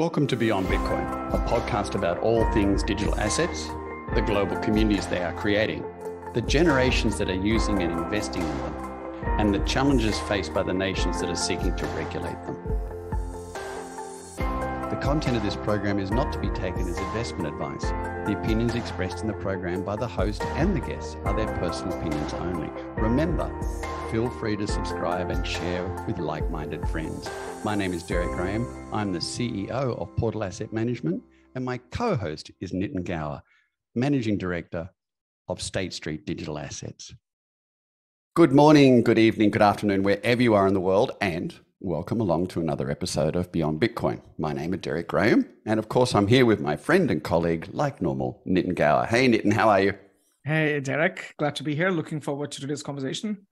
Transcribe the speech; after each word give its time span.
Welcome 0.00 0.26
to 0.28 0.36
Beyond 0.36 0.66
Bitcoin, 0.66 1.34
a 1.34 1.36
podcast 1.46 1.94
about 1.94 2.20
all 2.20 2.50
things 2.52 2.82
digital 2.82 3.14
assets, 3.20 3.66
the 4.14 4.22
global 4.22 4.56
communities 4.60 5.06
they 5.06 5.22
are 5.22 5.34
creating, 5.34 5.84
the 6.32 6.40
generations 6.40 7.18
that 7.18 7.28
are 7.28 7.34
using 7.34 7.82
and 7.82 7.92
investing 7.92 8.40
in 8.40 8.48
them, 8.48 8.74
and 9.38 9.54
the 9.54 9.58
challenges 9.66 10.18
faced 10.20 10.54
by 10.54 10.62
the 10.62 10.72
nations 10.72 11.20
that 11.20 11.28
are 11.28 11.36
seeking 11.36 11.76
to 11.76 11.84
regulate 11.88 12.42
them. 12.46 12.56
The 15.00 15.06
content 15.06 15.38
of 15.38 15.42
this 15.42 15.56
program 15.56 15.98
is 15.98 16.10
not 16.10 16.30
to 16.34 16.38
be 16.38 16.50
taken 16.50 16.86
as 16.86 16.98
investment 16.98 17.48
advice. 17.48 17.84
The 18.26 18.38
opinions 18.38 18.74
expressed 18.74 19.22
in 19.22 19.28
the 19.28 19.32
program 19.32 19.82
by 19.82 19.96
the 19.96 20.06
host 20.06 20.42
and 20.42 20.76
the 20.76 20.80
guests 20.80 21.16
are 21.24 21.34
their 21.34 21.48
personal 21.56 21.98
opinions 21.98 22.34
only. 22.34 22.68
Remember, 23.00 23.50
feel 24.10 24.28
free 24.28 24.56
to 24.56 24.66
subscribe 24.66 25.30
and 25.30 25.46
share 25.46 25.88
with 26.06 26.18
like 26.18 26.50
minded 26.50 26.86
friends. 26.86 27.30
My 27.64 27.74
name 27.74 27.94
is 27.94 28.02
Derek 28.02 28.30
Graham. 28.32 28.66
I'm 28.92 29.10
the 29.10 29.20
CEO 29.20 29.98
of 29.98 30.14
Portal 30.18 30.44
Asset 30.44 30.70
Management, 30.70 31.22
and 31.54 31.64
my 31.64 31.78
co 31.78 32.14
host 32.14 32.50
is 32.60 32.72
Nitin 32.72 33.02
Gaur, 33.02 33.40
Managing 33.94 34.36
Director 34.36 34.90
of 35.48 35.62
State 35.62 35.94
Street 35.94 36.26
Digital 36.26 36.58
Assets. 36.58 37.14
Good 38.34 38.52
morning, 38.52 39.02
good 39.02 39.18
evening, 39.18 39.50
good 39.50 39.62
afternoon, 39.62 40.02
wherever 40.02 40.42
you 40.42 40.52
are 40.52 40.66
in 40.66 40.74
the 40.74 40.78
world, 40.78 41.12
and 41.22 41.58
welcome 41.80 42.20
along 42.20 42.46
to 42.46 42.60
another 42.60 42.90
episode 42.90 43.34
of 43.34 43.50
Beyond 43.50 43.80
Bitcoin. 43.80 44.20
My 44.36 44.52
name 44.52 44.74
is 44.74 44.80
Derek 44.80 45.08
Graham, 45.08 45.48
and 45.64 45.78
of 45.78 45.88
course, 45.88 46.14
I'm 46.14 46.26
here 46.26 46.44
with 46.44 46.60
my 46.60 46.76
friend 46.76 47.10
and 47.10 47.22
colleague, 47.22 47.68
like 47.72 48.02
normal, 48.02 48.42
Nitin 48.46 48.74
Gaur. 48.74 49.06
Hey, 49.06 49.26
Nitin, 49.28 49.54
how 49.54 49.70
are 49.70 49.80
you? 49.80 49.94
Hey, 50.44 50.78
Derek. 50.80 51.34
Glad 51.38 51.56
to 51.56 51.62
be 51.62 51.74
here. 51.74 51.90
Looking 51.90 52.20
forward 52.20 52.52
to 52.52 52.60
today's 52.60 52.82
conversation. 52.82 53.46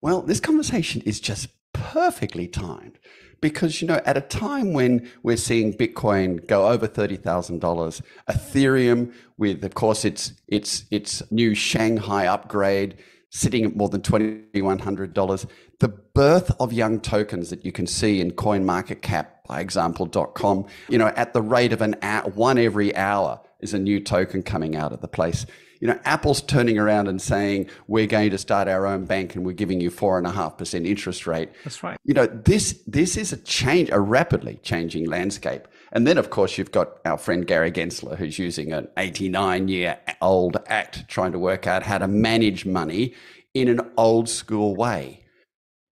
Well, 0.00 0.22
this 0.22 0.38
conversation 0.38 1.02
is 1.02 1.18
just 1.18 1.48
perfectly 1.72 2.46
timed 2.46 3.00
because 3.40 3.82
you 3.82 3.88
know 3.88 4.00
at 4.06 4.16
a 4.16 4.20
time 4.20 4.72
when 4.72 5.10
we're 5.24 5.36
seeing 5.36 5.72
bitcoin 5.72 6.46
go 6.46 6.68
over 6.68 6.86
$30,000 6.86 8.00
ethereum 8.30 9.12
with 9.38 9.64
of 9.64 9.74
course 9.74 10.04
its 10.04 10.34
its 10.46 10.84
its 10.92 11.20
new 11.32 11.52
shanghai 11.52 12.28
upgrade 12.28 12.96
sitting 13.30 13.64
at 13.64 13.74
more 13.74 13.88
than 13.88 14.00
$2100 14.00 15.46
the 15.80 16.03
birth 16.14 16.50
of 16.60 16.72
young 16.72 17.00
tokens 17.00 17.50
that 17.50 17.64
you 17.64 17.72
can 17.72 17.86
see 17.86 18.20
in 18.20 18.30
coinmarketcap 18.30 19.26
by 19.46 19.60
example.com 19.60 20.64
you 20.88 20.96
know 20.96 21.08
at 21.08 21.32
the 21.32 21.42
rate 21.42 21.72
of 21.72 21.82
an 21.82 21.96
hour, 22.02 22.28
one 22.30 22.56
every 22.56 22.94
hour 22.96 23.40
is 23.60 23.74
a 23.74 23.78
new 23.78 24.00
token 24.00 24.42
coming 24.42 24.76
out 24.76 24.92
of 24.92 25.00
the 25.00 25.08
place 25.08 25.44
you 25.80 25.90
know, 25.90 26.00
Apple's 26.06 26.40
turning 26.40 26.78
around 26.78 27.08
and 27.08 27.20
saying, 27.20 27.68
we're 27.88 28.06
going 28.06 28.30
to 28.30 28.38
start 28.38 28.68
our 28.68 28.86
own 28.86 29.04
bank 29.04 29.34
and 29.34 29.44
we're 29.44 29.52
giving 29.52 29.82
you 29.82 29.90
four 29.90 30.16
and 30.16 30.26
a 30.26 30.30
half 30.30 30.56
percent 30.56 30.86
interest 30.86 31.26
rate. 31.26 31.50
That's 31.62 31.82
right. 31.82 31.98
You 32.04 32.14
know, 32.14 32.26
this 32.26 32.80
this 32.86 33.18
is 33.18 33.34
a 33.34 33.36
change, 33.36 33.90
a 33.90 34.00
rapidly 34.00 34.60
changing 34.62 35.04
landscape. 35.10 35.68
And 35.92 36.06
then, 36.06 36.16
of 36.16 36.30
course, 36.30 36.56
you've 36.56 36.72
got 36.72 37.00
our 37.04 37.18
friend 37.18 37.46
Gary 37.46 37.70
Gensler, 37.70 38.16
who's 38.16 38.38
using 38.38 38.72
an 38.72 38.88
89 38.96 39.68
year 39.68 39.98
old 40.22 40.56
act 40.68 41.06
trying 41.08 41.32
to 41.32 41.38
work 41.38 41.66
out 41.66 41.82
how 41.82 41.98
to 41.98 42.08
manage 42.08 42.64
money 42.64 43.12
in 43.52 43.68
an 43.68 43.80
old 43.98 44.30
school 44.30 44.74
way. 44.74 45.23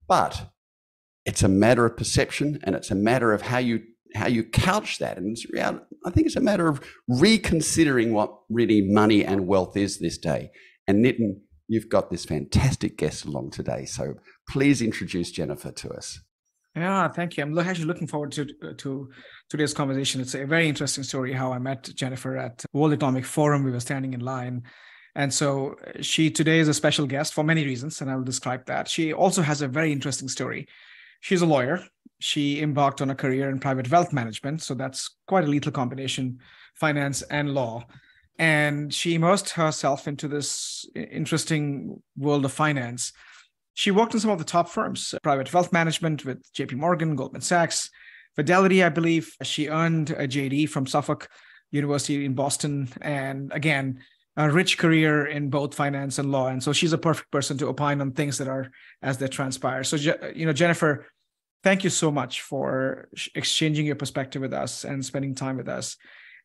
But 0.07 0.51
it's 1.25 1.43
a 1.43 1.47
matter 1.47 1.85
of 1.85 1.97
perception 1.97 2.59
and 2.63 2.75
it's 2.75 2.91
a 2.91 2.95
matter 2.95 3.31
of 3.31 3.43
how 3.43 3.59
you 3.59 3.81
how 4.15 4.27
you 4.27 4.43
couch 4.43 4.99
that. 4.99 5.17
And 5.17 5.31
it's 5.31 5.45
real, 5.51 5.79
I 6.05 6.11
think 6.11 6.27
it's 6.27 6.35
a 6.35 6.41
matter 6.41 6.67
of 6.67 6.81
reconsidering 7.07 8.13
what 8.13 8.31
really 8.49 8.81
money 8.81 9.25
and 9.25 9.47
wealth 9.47 9.75
is 9.75 9.99
this 9.99 10.17
day. 10.17 10.51
And 10.87 11.03
Nitin, 11.03 11.39
you've 11.67 11.89
got 11.89 12.11
this 12.11 12.25
fantastic 12.25 12.97
guest 12.97 13.25
along 13.25 13.51
today. 13.51 13.85
So 13.85 14.15
please 14.49 14.81
introduce 14.81 15.31
Jennifer 15.31 15.71
to 15.71 15.89
us. 15.89 16.19
Yeah, 16.75 17.07
thank 17.07 17.37
you. 17.37 17.43
I'm 17.43 17.57
actually 17.57 17.85
looking 17.85 18.07
forward 18.07 18.31
to 18.33 18.45
to 18.77 19.09
today's 19.49 19.73
conversation. 19.73 20.21
It's 20.21 20.33
a 20.33 20.45
very 20.45 20.67
interesting 20.67 21.03
story 21.03 21.33
how 21.33 21.53
I 21.53 21.59
met 21.59 21.89
Jennifer 21.95 22.35
at 22.35 22.65
World 22.73 22.93
Economic 22.93 23.25
Forum. 23.25 23.63
We 23.63 23.71
were 23.71 23.79
standing 23.79 24.13
in 24.13 24.21
line. 24.21 24.63
And 25.15 25.33
so 25.33 25.75
uh, 25.85 26.01
she 26.01 26.31
today 26.31 26.59
is 26.59 26.67
a 26.67 26.73
special 26.73 27.05
guest 27.05 27.33
for 27.33 27.43
many 27.43 27.65
reasons, 27.65 28.01
and 28.01 28.09
I 28.09 28.15
will 28.15 28.23
describe 28.23 28.65
that. 28.65 28.87
She 28.87 29.13
also 29.13 29.41
has 29.41 29.61
a 29.61 29.67
very 29.67 29.91
interesting 29.91 30.27
story. 30.27 30.67
She's 31.21 31.41
a 31.41 31.45
lawyer 31.45 31.83
she 32.23 32.61
embarked 32.61 33.01
on 33.01 33.09
a 33.09 33.15
career 33.15 33.49
in 33.49 33.59
private 33.59 33.91
wealth 33.91 34.13
management. 34.13 34.61
So 34.61 34.75
that's 34.75 35.17
quite 35.27 35.43
a 35.43 35.47
lethal 35.47 35.73
combination, 35.73 36.39
finance 36.73 37.21
and 37.23 37.53
law. 37.53 37.85
And 38.39 38.93
she 38.93 39.15
immersed 39.15 39.49
herself 39.49 40.07
into 40.07 40.29
this 40.29 40.85
interesting 40.95 42.01
world 42.15 42.45
of 42.45 42.53
finance. 42.53 43.11
She 43.73 43.91
worked 43.91 44.13
in 44.13 44.21
some 44.21 44.31
of 44.31 44.37
the 44.37 44.45
top 44.45 44.69
firms, 44.69 45.13
uh, 45.13 45.19
private 45.21 45.53
wealth 45.53 45.73
management 45.73 46.23
with 46.23 46.41
JP 46.53 46.75
Morgan, 46.75 47.17
Goldman 47.17 47.41
Sachs, 47.41 47.89
Fidelity, 48.37 48.81
I 48.81 48.87
believe. 48.87 49.35
She 49.41 49.67
earned 49.67 50.11
a 50.11 50.25
JD 50.25 50.69
from 50.69 50.87
Suffolk 50.87 51.27
University 51.71 52.23
in 52.23 52.35
Boston. 52.35 52.87
And 53.01 53.51
again, 53.51 53.99
a 54.35 54.49
rich 54.49 54.77
career 54.77 55.25
in 55.25 55.49
both 55.49 55.75
finance 55.75 56.17
and 56.17 56.31
law. 56.31 56.47
And 56.47 56.63
so 56.63 56.73
she's 56.73 56.93
a 56.93 56.97
perfect 56.97 57.31
person 57.31 57.57
to 57.59 57.67
opine 57.67 58.01
on 58.01 58.11
things 58.11 58.37
that 58.39 58.47
are 58.47 58.71
as 59.01 59.17
they 59.17 59.27
transpire. 59.27 59.83
So, 59.83 59.95
you 60.35 60.45
know, 60.45 60.53
Jennifer, 60.53 61.05
thank 61.63 61.83
you 61.83 61.89
so 61.89 62.11
much 62.11 62.41
for 62.41 63.09
exchanging 63.35 63.85
your 63.85 63.95
perspective 63.95 64.41
with 64.41 64.53
us 64.53 64.85
and 64.85 65.05
spending 65.05 65.35
time 65.35 65.57
with 65.57 65.69
us. 65.69 65.97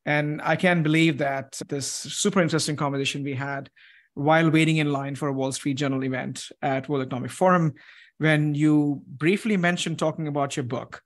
And 0.04 0.40
I 0.42 0.56
can't 0.56 0.82
believe 0.82 1.18
that 1.18 1.60
this 1.68 1.86
super 1.86 2.40
interesting 2.40 2.76
conversation 2.76 3.24
we 3.24 3.34
had 3.34 3.70
while 4.14 4.50
waiting 4.50 4.78
in 4.78 4.92
line 4.92 5.14
for 5.14 5.28
a 5.28 5.32
Wall 5.32 5.52
Street 5.52 5.74
Journal 5.74 6.04
event 6.04 6.50
at 6.60 6.88
World 6.88 7.06
Economic 7.06 7.30
Forum, 7.30 7.74
when 8.18 8.54
you 8.54 9.02
briefly 9.06 9.56
mentioned 9.56 9.98
talking 9.98 10.26
about 10.26 10.56
your 10.56 10.64
book. 10.64 11.02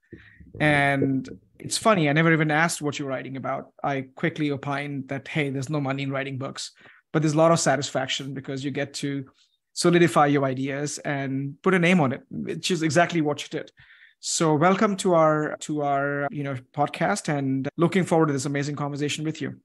And 0.60 1.28
it's 1.65 1.78
funny, 1.78 2.09
I 2.09 2.12
never 2.12 2.33
even 2.33 2.50
asked 2.50 2.83
what 2.83 2.99
you're 2.99 3.09
writing 3.09 3.37
about. 3.37 3.73
I 3.84 4.06
quickly 4.17 4.50
opined 4.50 5.09
that, 5.09 5.28
hey, 5.28 5.49
there's 5.50 5.71
no 5.71 5.81
money 5.81 6.03
in 6.03 6.11
writing 6.11 6.37
books, 6.37 6.73
but 7.12 7.23
there's 7.23 7.34
a 7.34 7.39
lot 7.39 7.53
of 7.53 7.61
satisfaction 7.61 8.34
because 8.34 8.65
you 8.65 8.73
get 8.73 8.95
to 8.95 9.27
solidify 9.73 10.27
your 10.27 10.45
ideas 10.45 10.99
and 10.99 11.55
put 11.62 11.75
a 11.75 11.78
name 11.78 12.00
on 12.00 12.12
it, 12.12 12.23
which 12.31 12.73
is 12.73 12.83
exactly 12.83 13.21
what 13.21 13.43
you 13.43 13.49
did. 13.49 13.71
So 14.19 14.56
welcome 14.56 14.97
to 14.99 15.15
our 15.15 15.56
to 15.61 15.83
our 15.83 16.28
you 16.31 16.43
know 16.43 16.56
podcast 16.75 17.28
and 17.28 17.69
looking 17.77 18.05
forward 18.05 18.27
to 18.27 18.33
this 18.33 18.47
amazing 18.47 18.77
conversation 18.77 19.25
with 19.25 19.41
you. 19.41 19.61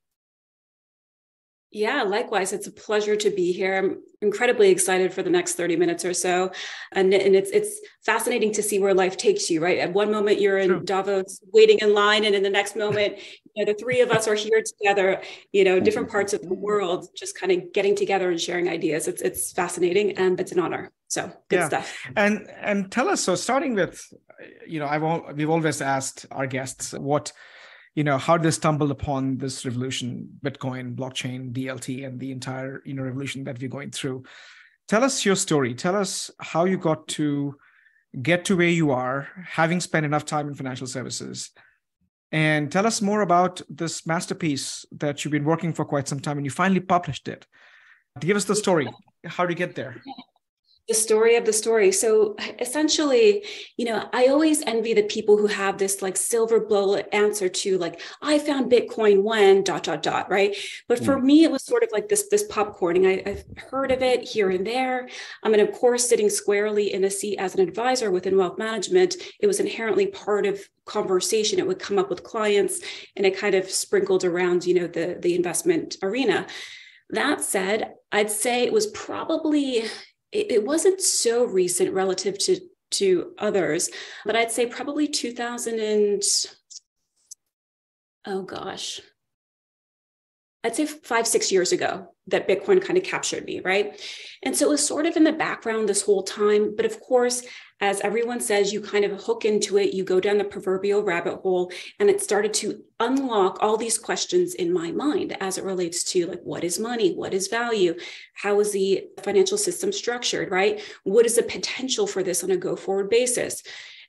Yeah, 1.78 2.02
likewise. 2.02 2.54
It's 2.54 2.66
a 2.66 2.72
pleasure 2.72 3.16
to 3.16 3.30
be 3.30 3.52
here. 3.52 3.78
I'm 3.78 4.02
incredibly 4.24 4.70
excited 4.70 5.14
for 5.14 5.22
the 5.22 5.30
next 5.30 5.54
30 5.54 5.76
minutes 5.76 6.04
or 6.04 6.14
so. 6.16 6.52
And, 6.92 7.14
and 7.14 7.36
it's 7.36 7.52
it's 7.52 7.80
fascinating 8.04 8.52
to 8.54 8.64
see 8.64 8.80
where 8.80 8.96
life 8.96 9.16
takes 9.16 9.52
you, 9.52 9.64
right? 9.64 9.78
At 9.78 9.94
one 9.94 10.12
moment 10.12 10.42
you're 10.42 10.58
in. 10.58 10.86
Davos 10.86 11.40
waiting 11.54 11.78
in 11.80 11.94
line, 11.94 12.26
and 12.26 12.34
in 12.34 12.42
the 12.42 12.50
next 12.50 12.76
moment, 12.76 13.20
you 13.54 13.64
know, 13.64 13.72
the 13.72 13.78
three 13.78 14.02
of 14.02 14.10
us 14.10 14.28
are 14.28 14.34
here 14.34 14.64
together, 14.64 15.22
you 15.52 15.64
know, 15.64 15.80
different 15.80 16.10
parts 16.10 16.34
of 16.34 16.42
the 16.42 16.54
world, 16.54 17.08
just 17.16 17.40
kind 17.40 17.52
of 17.52 17.72
getting 17.74 17.96
together 17.96 18.32
and 18.32 18.42
sharing 18.42 18.70
ideas. 18.70 19.08
It's 19.08 19.22
it's 19.22 19.52
fascinating 19.52 20.18
and 20.18 20.40
it's 20.40 20.52
an 20.52 20.60
honor. 20.60 20.92
So 21.10 21.32
good 21.50 21.58
yeah. 21.58 21.68
stuff. 21.68 21.96
And 22.16 22.50
and 22.60 22.92
tell 22.92 23.08
us, 23.08 23.22
so 23.22 23.36
starting 23.36 23.76
with 23.76 24.04
you 24.66 24.80
know, 24.80 24.88
I've 24.88 25.36
we've 25.36 25.50
always 25.50 25.82
asked 25.82 26.26
our 26.32 26.48
guests 26.48 26.94
what, 26.94 27.32
you 27.98 28.04
know, 28.04 28.20
how 28.20 28.38
they 28.38 28.52
stumbled 28.52 28.92
upon 28.92 29.40
this 29.40 29.66
revolution, 29.66 30.30
Bitcoin, 30.46 30.96
blockchain, 30.96 31.52
DLT, 31.52 32.06
and 32.06 32.20
the 32.20 32.32
entire 32.32 32.84
you 32.86 32.94
know 32.94 33.02
revolution 33.02 33.44
that 33.46 33.60
we're 33.60 33.70
going 33.70 33.90
through. 33.90 34.24
Tell 34.88 35.04
us 35.04 35.26
your 35.26 35.36
story. 35.36 35.74
Tell 35.74 35.96
us 35.96 36.30
how 36.40 36.66
you 36.66 36.78
got 36.78 37.08
to 37.20 37.56
get 38.22 38.46
to 38.46 38.56
where 38.56 38.70
you 38.70 38.92
are, 38.92 39.28
having 39.48 39.80
spent 39.80 40.06
enough 40.06 40.26
time 40.26 40.48
in 40.48 40.54
financial 40.54 40.86
services. 40.86 41.50
And 42.32 42.72
tell 42.72 42.86
us 42.86 43.02
more 43.02 43.22
about 43.22 43.62
this 43.68 44.06
masterpiece 44.06 44.86
that 44.92 45.26
you've 45.26 45.32
been 45.32 45.44
working 45.44 45.74
for 45.74 45.84
quite 45.84 46.08
some 46.08 46.20
time 46.20 46.38
and 46.38 46.46
you 46.46 46.52
finally 46.52 46.82
published 46.82 47.28
it. 47.28 47.48
Give 48.20 48.38
us 48.38 48.46
the 48.46 48.56
story. 48.56 48.88
How 49.26 49.48
did 49.48 49.58
you 49.58 49.66
get 49.66 49.74
there? 49.74 50.04
The 50.88 50.94
story 50.94 51.36
of 51.36 51.46
the 51.46 51.52
story. 51.52 51.92
So 51.92 52.36
essentially, 52.60 53.44
you 53.76 53.86
know, 53.86 54.08
I 54.14 54.28
always 54.28 54.62
envy 54.62 54.94
the 54.94 55.04
people 55.04 55.38
who 55.38 55.48
have 55.48 55.78
this 55.78 56.02
like 56.02 56.16
silver 56.16 56.62
bullet 56.62 57.10
answer 57.12 57.50
to 57.50 57.78
like, 57.78 58.00
I 58.22 58.40
found 58.40 58.72
Bitcoin 58.72 59.22
when 59.22 59.64
dot 59.64 59.84
dot 59.84 60.02
dot, 60.02 60.32
right? 60.32 60.56
But 60.88 61.04
for 61.04 61.18
mm. 61.18 61.24
me, 61.24 61.44
it 61.44 61.52
was 61.52 61.64
sort 61.64 61.84
of 61.84 61.90
like 61.92 62.08
this 62.08 62.30
this 62.30 62.48
popcorning. 62.48 63.26
I, 63.26 63.30
have 63.30 63.44
heard 63.70 63.92
of 63.92 64.02
it 64.02 64.24
here 64.24 64.50
and 64.50 64.66
there. 64.66 65.10
I'm 65.44 65.52
mean, 65.52 65.60
of 65.60 65.74
course, 65.74 66.08
sitting 66.08 66.30
squarely 66.30 66.94
in 66.94 67.04
a 67.04 67.10
seat 67.10 67.38
as 67.38 67.54
an 67.54 67.62
advisor 67.62 68.10
within 68.10 68.38
wealth 68.38 68.58
management, 68.58 69.16
it 69.40 69.48
was 69.48 69.60
inherently 69.60 70.08
part 70.08 70.46
of 70.46 70.62
conversation. 70.86 71.60
It 71.60 71.68
would 71.68 71.80
come 71.80 72.00
up 72.00 72.10
with 72.10 72.24
clients, 72.24 72.80
and 73.18 73.26
it 73.26 73.38
kind 73.38 73.56
of 73.56 73.70
sprinkled 73.70 74.24
around, 74.24 74.66
you 74.66 74.76
know, 74.76 74.88
the 74.88 75.18
the 75.20 75.36
investment 75.36 75.98
arena. 76.02 76.48
That 77.10 77.42
said, 77.42 77.94
I'd 78.12 78.32
say 78.32 78.64
it 78.64 78.74
was 78.74 78.88
probably 78.88 79.86
it, 80.32 80.52
it 80.52 80.66
wasn't 80.66 81.02
so 81.02 81.46
recent 81.46 81.94
relative 81.94 82.38
to 82.40 82.60
to 82.90 83.34
others, 83.38 83.90
but 84.26 84.36
I'd 84.36 84.52
say 84.52 84.66
probably 84.66 85.08
2000 85.08 85.80
and 85.80 86.24
oh 88.26 88.44
gosh, 88.44 89.02
I'd 90.64 90.76
say 90.76 90.86
five, 90.86 91.28
six 91.28 91.52
years 91.52 91.72
ago 91.72 92.14
that 92.28 92.48
Bitcoin 92.48 92.84
kind 92.84 92.98
of 92.98 93.04
captured 93.04 93.46
me, 93.46 93.62
right? 93.62 94.00
And 94.44 94.56
so 94.56 94.66
it 94.66 94.70
was 94.70 94.86
sort 94.86 95.06
of 95.06 95.16
in 95.16 95.24
the 95.24 95.32
background 95.32 95.88
this 95.88 96.02
whole 96.02 96.24
time. 96.24 96.76
But 96.76 96.86
of 96.86 97.00
course, 97.00 97.44
as 97.80 98.02
everyone 98.02 98.40
says, 98.40 98.74
you 98.74 98.82
kind 98.82 99.06
of 99.06 99.24
hook 99.24 99.46
into 99.46 99.78
it, 99.78 99.94
you 99.94 100.04
go 100.04 100.20
down 100.20 100.38
the 100.38 100.44
proverbial 100.44 101.04
rabbit 101.04 101.42
hole, 101.42 101.72
and 102.00 102.10
it 102.10 102.22
started 102.22 102.54
to 102.56 102.82
unlock 103.00 103.58
all 103.62 103.78
these 103.78 103.98
questions 103.98 104.56
in 104.56 104.74
my 104.74 104.92
mind 104.92 105.38
as 105.40 105.58
it 105.58 105.64
relates 105.64 106.04
to 106.04 106.26
like 106.26 106.42
what 106.44 106.64
is 106.64 106.80
money, 106.80 107.14
what 107.14 107.34
is 107.34 107.48
value, 107.48 107.96
how 108.34 108.60
is 108.60 108.72
the 108.72 109.04
financial 109.22 109.58
system 109.58 109.92
structured, 109.92 110.50
right? 110.50 110.82
What 111.04 111.26
is 111.26 111.36
the 111.36 111.44
potential 111.44 112.08
for 112.08 112.24
this 112.24 112.44
on 112.44 112.52
a 112.52 112.58
go 112.58 112.76
forward 112.76 113.10
basis? 113.10 113.62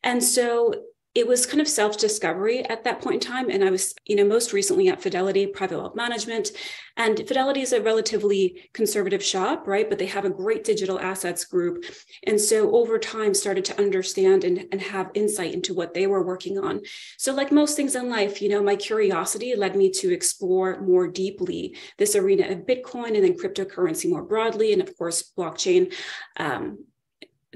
And 0.02 0.22
so 0.22 0.74
it 1.18 1.26
was 1.26 1.46
kind 1.46 1.60
of 1.60 1.66
self-discovery 1.66 2.64
at 2.66 2.84
that 2.84 3.02
point 3.02 3.14
in 3.14 3.32
time. 3.32 3.50
And 3.50 3.64
i 3.64 3.70
was 3.70 3.94
you 4.06 4.14
know 4.14 4.24
most 4.24 4.52
recently 4.52 4.88
at 4.88 5.02
fidelity 5.02 5.46
private 5.46 5.78
wealth 5.78 5.96
management. 5.96 6.52
And 6.96 7.18
fidelity 7.18 7.60
is 7.60 7.72
a 7.72 7.82
relatively 7.82 8.70
conservative 8.72 9.22
shop 9.22 9.66
right? 9.66 9.88
But 9.88 9.98
they 9.98 10.06
have 10.06 10.24
a 10.24 10.30
great 10.30 10.62
digital 10.62 10.98
assets 11.00 11.44
group. 11.44 11.84
And 12.24 12.40
so 12.40 12.74
over 12.76 12.98
time 12.98 13.34
started 13.34 13.64
to 13.66 13.78
understand 13.78 14.44
and, 14.44 14.66
and 14.70 14.80
have 14.80 15.10
insight 15.14 15.54
into 15.54 15.74
what 15.74 15.92
they 15.92 16.06
were 16.06 16.24
working 16.24 16.58
on. 16.58 16.82
So 17.16 17.34
like 17.34 17.50
most 17.50 17.74
things 17.74 17.96
in 17.96 18.08
life 18.08 18.40
you 18.40 18.48
know 18.48 18.62
my 18.62 18.76
curiosity 18.76 19.56
led 19.56 19.74
me 19.74 19.90
to 20.00 20.12
explore 20.12 20.80
more 20.80 21.08
deeply 21.08 21.76
this 21.96 22.14
arena 22.14 22.46
of 22.48 22.58
bitcoin 22.60 23.16
and 23.16 23.24
then 23.24 23.36
cryptocurrency 23.36 24.08
more 24.08 24.22
broadly. 24.22 24.72
And 24.72 24.80
of 24.80 24.96
course 24.96 25.32
blockchain 25.36 25.92
um, 26.36 26.84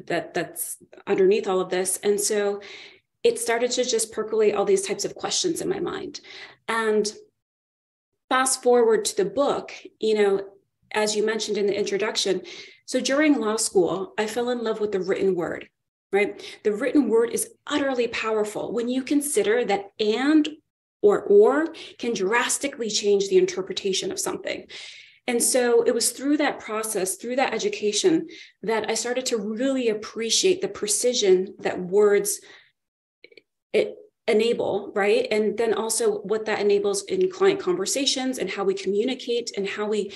that 0.07 0.35
that's 0.35 0.79
underneath 1.07 1.47
all 1.47 1.61
of 1.61 1.71
this. 1.71 1.99
And 2.03 2.21
so 2.21 2.61
it 3.23 3.39
started 3.39 3.71
to 3.73 3.85
just 3.85 4.13
percolate 4.13 4.55
all 4.55 4.65
these 4.65 4.87
types 4.87 5.05
of 5.05 5.15
questions 5.15 5.61
in 5.61 5.69
my 5.69 5.81
mind. 5.81 6.21
And 6.69 7.13
fast 8.29 8.63
forward 8.63 9.05
to 9.07 9.17
the 9.17 9.25
book, 9.25 9.73
you 10.01 10.15
know, 10.15 10.45
as 10.93 11.15
you 11.15 11.25
mentioned 11.25 11.59
in 11.59 11.67
the 11.67 11.79
introduction, 11.79 12.43
so 12.87 13.01
during 13.01 13.41
law 13.41 13.57
school, 13.57 14.13
I 14.19 14.27
fell 14.27 14.51
in 14.51 14.63
love 14.63 14.81
with 14.81 14.93
the 14.93 15.01
written 15.01 15.35
word, 15.35 15.69
right? 16.13 16.43
The 16.65 16.73
written 16.73 17.09
word 17.09 17.31
is 17.31 17.51
utterly 17.67 18.09
powerful 18.09 18.73
when 18.73 18.89
you 18.89 19.03
consider 19.03 19.65
that 19.65 19.93
and 20.01 20.49
or 21.01 21.23
or 21.23 21.75
can 21.99 22.15
drastically 22.15 22.89
change 22.89 23.29
the 23.29 23.39
interpretation 23.39 24.13
of 24.13 24.21
something. 24.21 24.67
And 25.27 25.43
so 25.43 25.83
it 25.83 25.95
was 25.95 26.11
through 26.11 26.39
that 26.39 26.59
process, 26.59 27.17
through 27.17 27.37
that 27.37 27.55
education, 27.55 28.27
that 28.63 28.91
I 28.91 28.95
started 28.95 29.27
to 29.27 29.39
really 29.39 29.89
appreciate 29.89 30.61
the 30.61 30.69
precision 30.69 31.55
that 31.61 31.81
words 31.81 32.41
it 33.73 33.97
enable 34.29 34.93
right? 34.95 35.27
And 35.31 35.59
then 35.59 35.75
also 35.75 36.19
what 36.21 36.47
that 36.47 36.61
enables 36.61 37.03
in 37.05 37.31
client 37.31 37.61
conversations 37.61 38.39
and 38.39 38.49
how 38.49 38.65
we 38.65 38.75
communicate 38.75 39.51
and 39.57 39.69
how 39.69 39.87
we 39.87 40.13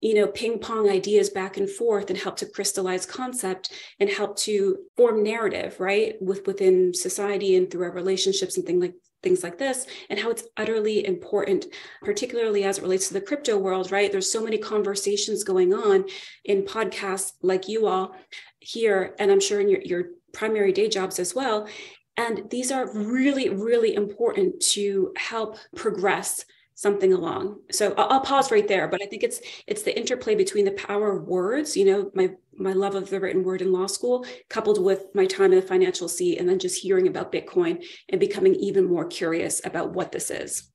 you 0.00 0.14
know 0.14 0.26
ping 0.26 0.58
pong 0.58 0.90
ideas 0.90 1.30
back 1.30 1.56
and 1.56 1.68
forth 1.68 2.10
and 2.10 2.18
help 2.18 2.36
to 2.36 2.46
crystallize 2.46 3.06
concept 3.06 3.72
and 4.00 4.10
help 4.10 4.36
to 4.36 4.76
form 4.96 5.22
narrative 5.22 5.80
right 5.80 6.16
with 6.20 6.46
within 6.46 6.92
society 6.92 7.56
and 7.56 7.70
through 7.70 7.84
our 7.84 7.90
relationships 7.90 8.56
and 8.56 8.66
things 8.66 8.82
like 8.82 8.94
things 9.22 9.42
like 9.42 9.56
this 9.56 9.86
and 10.10 10.18
how 10.18 10.30
it's 10.30 10.44
utterly 10.58 11.06
important 11.06 11.64
particularly 12.02 12.64
as 12.64 12.76
it 12.76 12.82
relates 12.82 13.08
to 13.08 13.14
the 13.14 13.20
crypto 13.20 13.56
world 13.56 13.90
right? 13.90 14.12
There's 14.12 14.30
so 14.30 14.44
many 14.44 14.58
conversations 14.58 15.42
going 15.42 15.72
on 15.72 16.04
in 16.44 16.64
podcasts 16.64 17.32
like 17.40 17.66
you 17.68 17.86
all 17.86 18.14
here 18.60 19.14
and 19.18 19.30
i'm 19.30 19.40
sure 19.40 19.60
in 19.60 19.68
your, 19.68 19.80
your 19.82 20.04
primary 20.32 20.72
day 20.72 20.88
jobs 20.88 21.18
as 21.18 21.34
well 21.34 21.68
and 22.16 22.48
these 22.50 22.70
are 22.70 22.92
really, 22.94 23.48
really 23.48 23.94
important 23.94 24.60
to 24.60 25.12
help 25.16 25.58
progress 25.74 26.44
something 26.74 27.12
along. 27.12 27.60
So 27.70 27.94
I'll, 27.96 28.08
I'll, 28.10 28.20
pause 28.20 28.50
right 28.50 28.66
there, 28.66 28.88
but 28.88 29.02
I 29.02 29.06
think 29.06 29.22
it's 29.22 29.40
it's 29.66 29.82
the 29.82 29.96
interplay 29.96 30.34
between 30.34 30.64
the 30.64 30.72
power 30.72 31.16
of 31.16 31.24
words, 31.24 31.76
you 31.76 31.84
know, 31.84 32.10
my 32.14 32.30
my 32.56 32.72
love 32.72 32.94
of 32.94 33.10
the 33.10 33.20
written 33.20 33.44
word 33.44 33.62
in 33.62 33.72
law 33.72 33.86
school, 33.86 34.26
coupled 34.48 34.82
with 34.82 35.06
my 35.14 35.26
time 35.26 35.52
in 35.52 35.60
the 35.60 35.66
financial 35.66 36.08
seat, 36.08 36.38
and 36.38 36.48
then 36.48 36.58
just 36.58 36.82
hearing 36.82 37.06
about 37.06 37.32
Bitcoin 37.32 37.84
and 38.08 38.20
becoming 38.20 38.54
even 38.56 38.84
more 38.84 39.06
curious 39.06 39.64
about 39.64 39.92
what 39.92 40.12
this 40.12 40.30
is. 40.30 40.70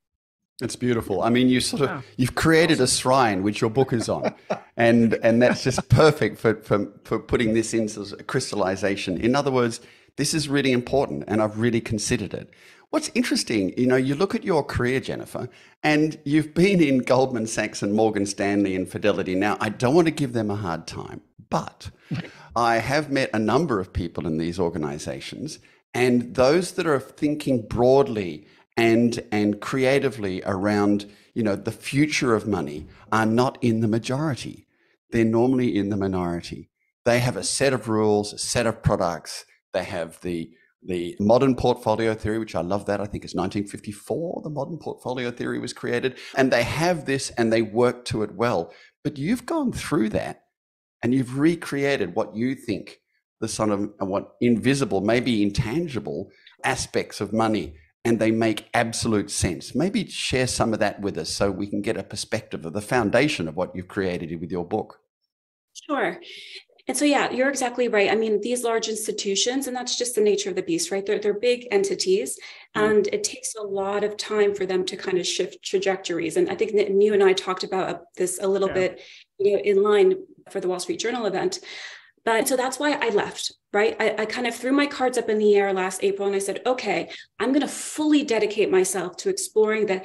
It's 0.62 0.75
beautiful. 0.75 1.21
I 1.21 1.30
mean, 1.30 1.47
you 1.47 1.62
sort 1.62 1.83
of 1.83 2.06
you've 2.18 2.36
created 2.36 2.81
a 2.81 2.88
shrine 2.88 3.44
which 3.44 3.62
your 3.62 3.69
book 3.69 3.94
is 3.94 4.09
on, 4.09 4.33
and 4.77 5.13
and 5.15 5.41
that's 5.41 5.63
just 5.63 5.88
perfect 5.89 6.38
for 6.38 6.56
for, 6.62 6.88
for 7.03 7.19
putting 7.19 7.53
this 7.53 7.74
into 7.74 8.03
crystallization. 8.24 9.18
In 9.18 9.36
other 9.36 9.51
words, 9.51 9.81
this 10.19 10.33
is 10.33 10.50
really 10.50 10.74
important, 10.74 11.24
and 11.30 11.42
I've 11.42 11.60
really 11.60 11.80
considered 11.80 12.33
it. 12.33 12.50
What's 12.89 13.10
interesting, 13.16 13.74
you 13.77 13.88
know, 13.88 13.95
you 13.95 14.16
look 14.16 14.36
at 14.36 14.44
your 14.44 14.66
career, 14.66 15.00
Jennifer, 15.00 15.48
and 15.81 16.19
you've 16.25 16.54
been 16.54 16.83
in 16.83 16.98
Goldman 16.98 17.48
Sachs 17.48 17.81
and 17.81 17.94
Morgan 17.94 18.25
Stanley 18.25 18.75
and 18.75 18.86
Fidelity. 18.86 19.33
Now, 19.33 19.56
I 19.62 19.69
don't 19.69 19.95
want 19.95 20.07
to 20.07 20.12
give 20.12 20.33
them 20.33 20.51
a 20.51 20.57
hard 20.57 20.88
time, 20.88 21.21
but 21.50 21.89
I 22.56 22.80
have 22.80 23.10
met 23.10 23.30
a 23.33 23.39
number 23.39 23.80
of 23.80 23.94
people 23.94 24.27
in 24.27 24.38
these 24.38 24.60
organizations, 24.60 25.60
and 25.94 26.36
those 26.36 26.74
that 26.74 26.86
are 26.86 27.00
thinking 27.00 27.65
broadly 27.65 28.45
and 28.75 29.24
and 29.31 29.62
creatively 29.62 30.44
around, 30.45 31.10
you 31.33 31.44
know, 31.44 31.56
the 31.56 31.72
future 31.72 32.36
of 32.36 32.45
money 32.45 32.88
are 33.10 33.25
not 33.25 33.57
in 33.62 33.80
the 33.80 33.88
majority. 33.88 34.68
They're 35.12 35.24
normally 35.24 35.77
in 35.77 35.88
the 35.88 35.98
minority. 35.98 36.69
They 37.06 37.19
have 37.19 37.38
a 37.38 37.44
set 37.44 37.72
of 37.72 37.88
rules, 37.88 38.33
a 38.33 38.38
set 38.38 38.68
of 38.68 38.83
products, 38.83 39.45
they 39.74 39.83
have 39.83 40.19
the 40.21 40.51
the 40.81 41.16
modern 41.19 41.56
portfolio 41.56 42.13
theory, 42.13 42.39
which 42.39 42.56
I 42.56 42.62
love 42.62 42.86
that. 42.86 43.01
I 43.01 43.06
think 43.06 43.25
it's 43.25 43.36
1954, 43.36 44.42
the 44.44 44.50
modern 44.50 44.77
portfolio 44.77 45.30
theory 45.30 45.60
was 45.60 45.74
created. 45.74 46.18
And 46.38 46.51
they 46.51 46.63
have 46.63 47.06
this 47.06 47.31
and 47.31 47.51
they 47.51 47.62
work 47.62 48.06
to 48.06 48.24
it 48.24 48.33
well. 48.36 48.71
But 49.04 49.18
you've 49.18 49.45
gone 49.45 49.74
through 49.74 50.10
that 50.10 50.44
and 51.04 51.13
you've 51.13 51.38
recreated 51.38 52.16
what 52.16 52.36
you 52.36 52.56
think 52.56 53.00
the 53.42 53.48
sort 53.48 53.69
of 53.69 53.89
uh, 54.01 54.06
what 54.06 54.36
invisible, 54.42 55.01
maybe 55.01 55.42
intangible 55.42 56.30
aspects 56.63 57.22
of 57.22 57.33
money. 57.33 57.75
And 58.06 58.19
they 58.19 58.31
make 58.31 58.69
absolute 58.74 59.30
sense. 59.30 59.75
Maybe 59.75 60.07
share 60.07 60.48
some 60.48 60.74
of 60.74 60.80
that 60.80 61.01
with 61.01 61.18
us 61.18 61.30
so 61.30 61.51
we 61.51 61.68
can 61.68 61.81
get 61.81 61.98
a 61.98 62.04
perspective 62.04 62.65
of 62.65 62.72
the 62.72 62.81
foundation 62.81 63.48
of 63.48 63.57
what 63.57 63.75
you've 63.75 63.89
created 63.89 64.39
with 64.39 64.51
your 64.51 64.65
book. 64.65 65.00
Sure. 65.74 66.18
And 66.89 66.97
so, 66.97 67.06
yeah, 67.06 67.30
you're 67.30 67.50
exactly 67.50 67.88
right. 67.88 68.09
I 68.09 68.15
mean, 68.15 68.41
these 68.41 68.63
large 68.63 68.88
institutions, 68.88 69.68
and 69.68 69.77
that's 69.77 69.95
just 69.95 70.15
the 70.15 70.21
nature 70.21 70.50
of 70.50 70.56
the 70.56 70.63
beast, 70.63 70.89
right? 70.89 71.06
They're, 71.06 71.19
they're 71.19 71.39
big 71.39 71.68
entities, 71.69 72.39
mm-hmm. 72.75 72.83
and 72.83 73.07
it 73.13 73.24
takes 73.24 73.53
a 73.53 73.62
lot 73.62 74.03
of 74.03 74.18
time 74.18 74.56
for 74.56 74.65
them 74.65 74.83
to 74.86 74.97
kind 74.97 75.19
of 75.19 75.27
shift 75.27 75.62
trajectories. 75.62 76.36
And 76.36 76.50
I 76.50 76.56
think 76.56 76.71
that 76.71 76.89
you 76.89 77.13
and 77.13 77.24
I 77.24 77.33
talked 77.33 77.63
about 77.63 78.06
this 78.18 78.39
a 78.41 78.47
little 78.47 78.69
yeah. 78.69 78.74
bit, 78.74 79.01
you 79.38 79.53
know, 79.53 79.59
in 79.59 79.83
line 79.83 80.15
for 80.50 80.59
the 80.59 80.68
Wall 80.68 80.80
Street 80.80 81.00
Journal 81.00 81.27
event. 81.27 81.59
But 82.25 82.47
so 82.47 82.57
that's 82.57 82.80
why 82.80 82.94
I 82.94 83.09
left, 83.09 83.53
right? 83.71 83.95
I, 84.00 84.24
I, 84.24 84.25
kind 84.25 84.47
of 84.47 84.56
threw 84.56 84.71
my 84.71 84.88
cards 84.88 85.18
up 85.18 85.30
in 85.30 85.38
the 85.38 85.56
air 85.56 85.71
last 85.74 86.03
April 86.03 86.27
and 86.27 86.36
I 86.36 86.39
said, 86.39 86.62
okay, 86.65 87.09
I'm 87.39 87.50
going 87.50 87.62
to 87.62 87.68
fully 87.68 88.24
dedicate 88.24 88.69
myself 88.69 89.15
to 89.18 89.30
exploring 89.30 89.86
the 89.86 90.03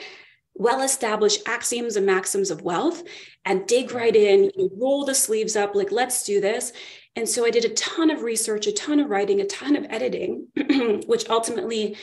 well 0.55 0.83
established 0.83 1.43
axioms 1.47 1.97
and 1.97 2.07
maxims 2.07 2.51
of 2.51 2.63
wealth 2.63 3.03
and 3.45 3.67
dig 3.67 3.93
right 3.93 4.15
in, 4.15 4.51
roll 4.77 5.05
the 5.05 5.15
sleeves 5.15 5.57
up, 5.57 5.75
like, 5.75 5.93
let's 5.93 6.25
do 6.25 6.41
this. 6.41 6.73
And 7.17 7.29
so 7.29 7.45
I 7.45 7.51
did 7.51 7.65
a 7.65 7.71
ton 7.71 8.11
of 8.11 8.23
research, 8.23 8.67
a 8.67 8.73
ton 8.73 9.01
of 9.01 9.11
writing, 9.11 9.41
a 9.41 9.47
ton 9.47 9.77
of 9.77 9.85
editing, 9.89 10.49
which 11.07 11.29
ultimately 11.29 11.97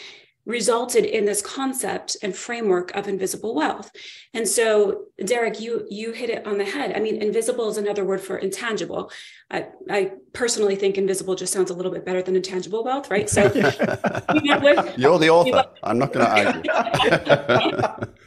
resulted 0.46 1.06
in 1.06 1.26
this 1.26 1.42
concept 1.42 2.18
and 2.24 2.36
framework 2.36 2.92
of 2.96 3.08
invisible 3.08 3.54
wealth. 3.54 3.92
And 4.34 4.48
so 4.48 5.06
Derek, 5.24 5.60
you 5.60 5.86
you 5.90 6.14
hit 6.14 6.30
it 6.30 6.48
on 6.48 6.58
the 6.58 6.66
head. 6.66 6.94
I 6.96 7.00
mean, 7.00 7.22
invisible 7.22 7.70
is 7.70 7.78
another 7.78 8.04
word 8.04 8.22
for 8.22 8.38
intangible. 8.38 9.12
I, 9.52 9.68
I 9.90 10.14
personally 10.34 10.76
think 10.76 10.98
invisible 10.98 11.36
just 11.36 11.54
sounds 11.54 11.70
a 11.70 11.76
little 11.76 11.92
bit 11.92 12.06
better 12.06 12.24
than 12.24 12.36
intangible 12.36 12.84
wealth, 12.84 13.12
right? 13.12 13.30
So 13.30 13.44
you're 13.54 15.20
the 15.20 15.30
author. 15.30 15.70
I'm 15.84 16.00
not 16.00 16.12
going 16.12 16.26
to 16.26 18.02
argue. 18.02 18.14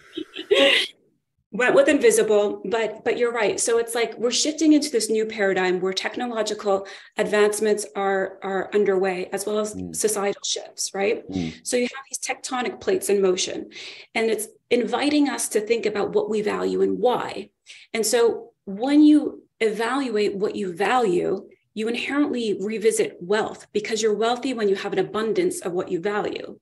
went 1.54 1.74
with 1.76 1.86
invisible 1.86 2.60
but 2.64 3.04
but 3.04 3.16
you're 3.16 3.32
right 3.32 3.60
so 3.60 3.78
it's 3.78 3.94
like 3.94 4.18
we're 4.18 4.30
shifting 4.30 4.72
into 4.72 4.90
this 4.90 5.08
new 5.08 5.24
paradigm 5.24 5.80
where 5.80 5.92
technological 5.92 6.84
advancements 7.16 7.86
are 7.94 8.38
are 8.42 8.68
underway 8.74 9.28
as 9.32 9.46
well 9.46 9.60
as 9.60 9.72
mm. 9.74 9.94
societal 9.94 10.42
shifts 10.44 10.90
right 10.94 11.26
mm. 11.30 11.54
so 11.62 11.76
you 11.76 11.84
have 11.84 12.04
these 12.10 12.18
tectonic 12.18 12.80
plates 12.80 13.08
in 13.08 13.22
motion 13.22 13.70
and 14.16 14.30
it's 14.30 14.48
inviting 14.68 15.28
us 15.28 15.48
to 15.48 15.60
think 15.60 15.86
about 15.86 16.12
what 16.12 16.28
we 16.28 16.42
value 16.42 16.82
and 16.82 16.98
why 16.98 17.48
and 17.94 18.04
so 18.04 18.50
when 18.66 19.00
you 19.00 19.44
evaluate 19.60 20.34
what 20.34 20.56
you 20.56 20.74
value 20.74 21.48
you 21.72 21.86
inherently 21.86 22.58
revisit 22.60 23.16
wealth 23.20 23.68
because 23.72 24.02
you're 24.02 24.16
wealthy 24.16 24.54
when 24.54 24.68
you 24.68 24.74
have 24.74 24.92
an 24.92 24.98
abundance 24.98 25.60
of 25.60 25.72
what 25.72 25.88
you 25.88 26.00
value 26.00 26.58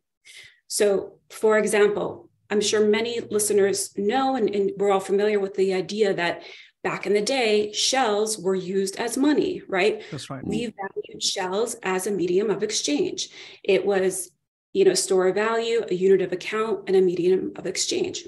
so 0.68 1.14
for 1.30 1.56
example 1.56 2.28
I'm 2.52 2.60
sure 2.60 2.86
many 2.86 3.20
listeners 3.20 3.96
know, 3.96 4.36
and, 4.36 4.54
and 4.54 4.70
we're 4.76 4.92
all 4.92 5.00
familiar 5.00 5.40
with 5.40 5.54
the 5.54 5.74
idea 5.74 6.14
that 6.14 6.42
back 6.84 7.06
in 7.06 7.14
the 7.14 7.22
day, 7.22 7.72
shells 7.72 8.38
were 8.38 8.54
used 8.54 8.96
as 8.96 9.16
money, 9.16 9.62
right? 9.68 10.02
That's 10.10 10.28
right. 10.28 10.46
We 10.46 10.66
valued 10.66 11.22
shells 11.22 11.76
as 11.82 12.06
a 12.06 12.10
medium 12.10 12.50
of 12.50 12.62
exchange. 12.62 13.30
It 13.64 13.86
was 13.86 14.30
you 14.72 14.84
know, 14.84 14.94
store 14.94 15.28
of 15.28 15.34
value, 15.34 15.84
a 15.90 15.94
unit 15.94 16.22
of 16.22 16.32
account, 16.32 16.84
and 16.86 16.96
a 16.96 17.00
medium 17.00 17.52
of 17.56 17.66
exchange. 17.66 18.26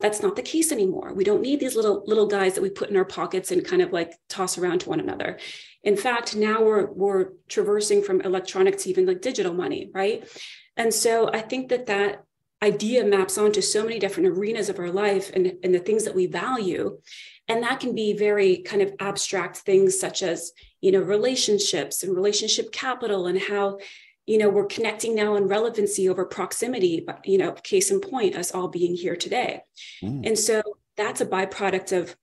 That's 0.00 0.22
not 0.22 0.36
the 0.36 0.42
case 0.42 0.72
anymore. 0.72 1.14
We 1.14 1.24
don't 1.24 1.40
need 1.40 1.60
these 1.60 1.76
little 1.76 2.02
little 2.06 2.26
guys 2.26 2.54
that 2.54 2.62
we 2.62 2.70
put 2.70 2.90
in 2.90 2.96
our 2.96 3.04
pockets 3.04 3.52
and 3.52 3.64
kind 3.64 3.80
of 3.80 3.92
like 3.92 4.12
toss 4.28 4.58
around 4.58 4.80
to 4.80 4.88
one 4.88 5.00
another. 5.00 5.38
In 5.82 5.96
fact, 5.96 6.34
now 6.34 6.62
we're 6.62 6.86
we're 6.92 7.30
traversing 7.48 8.02
from 8.02 8.20
electronic 8.20 8.76
to 8.78 8.90
even 8.90 9.06
like 9.06 9.20
digital 9.22 9.54
money, 9.54 9.90
right? 9.94 10.28
And 10.76 10.92
so 10.92 11.30
I 11.32 11.40
think 11.40 11.68
that 11.68 11.86
that 11.86 12.24
idea 12.64 13.04
maps 13.04 13.36
onto 13.36 13.60
so 13.60 13.84
many 13.84 13.98
different 13.98 14.30
arenas 14.30 14.68
of 14.68 14.78
our 14.78 14.90
life 14.90 15.30
and, 15.34 15.52
and 15.62 15.74
the 15.74 15.78
things 15.78 16.04
that 16.04 16.14
we 16.14 16.26
value. 16.26 16.98
And 17.46 17.62
that 17.62 17.80
can 17.80 17.94
be 17.94 18.14
very 18.14 18.58
kind 18.58 18.80
of 18.80 18.94
abstract 18.98 19.58
things 19.58 20.00
such 20.00 20.22
as, 20.22 20.52
you 20.80 20.90
know, 20.90 21.00
relationships 21.00 22.02
and 22.02 22.16
relationship 22.16 22.72
capital 22.72 23.26
and 23.26 23.38
how 23.38 23.78
you 24.26 24.38
know 24.38 24.48
we're 24.48 24.64
connecting 24.64 25.14
now 25.14 25.36
on 25.36 25.48
relevancy 25.48 26.08
over 26.08 26.24
proximity 26.24 27.04
but 27.06 27.20
you 27.26 27.36
know 27.36 27.52
case 27.52 27.90
in 27.90 28.00
point 28.00 28.34
us 28.34 28.52
all 28.52 28.68
being 28.68 28.94
here 28.94 29.16
today 29.16 29.60
mm. 30.02 30.26
and 30.26 30.38
so 30.38 30.62
that's 30.96 31.20
a 31.20 31.26
byproduct 31.26 31.94
of 31.94 32.16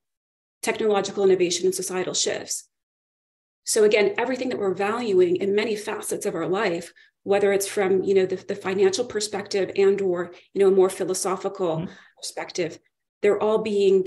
technological 0.64 1.24
innovation 1.24 1.68
and 1.68 1.76
societal 1.76 2.16
shifts 2.16 2.68
so 3.64 3.84
again 3.84 4.14
everything 4.18 4.50
that 4.50 4.60
we're 4.60 4.74
valuing 4.74 5.36
in 5.38 5.56
many 5.56 5.76
facets 5.76 6.26
of 6.26 6.36
our 6.36 6.48
life 6.48 6.92
whether 7.24 7.54
it's 7.54 7.68
from 7.68 8.04
you 8.04 8.14
know 8.14 8.26
the, 8.26 8.36
the 8.36 8.56
financial 8.56 9.06
perspective 9.06 9.72
and 9.76 10.02
or 10.02 10.34
you 10.54 10.62
know 10.62 10.68
a 10.68 10.76
more 10.76 10.90
philosophical 10.90 11.78
mm. 11.78 11.90
perspective 12.18 12.80
they're 13.22 13.42
all 13.42 13.60
being 13.60 14.06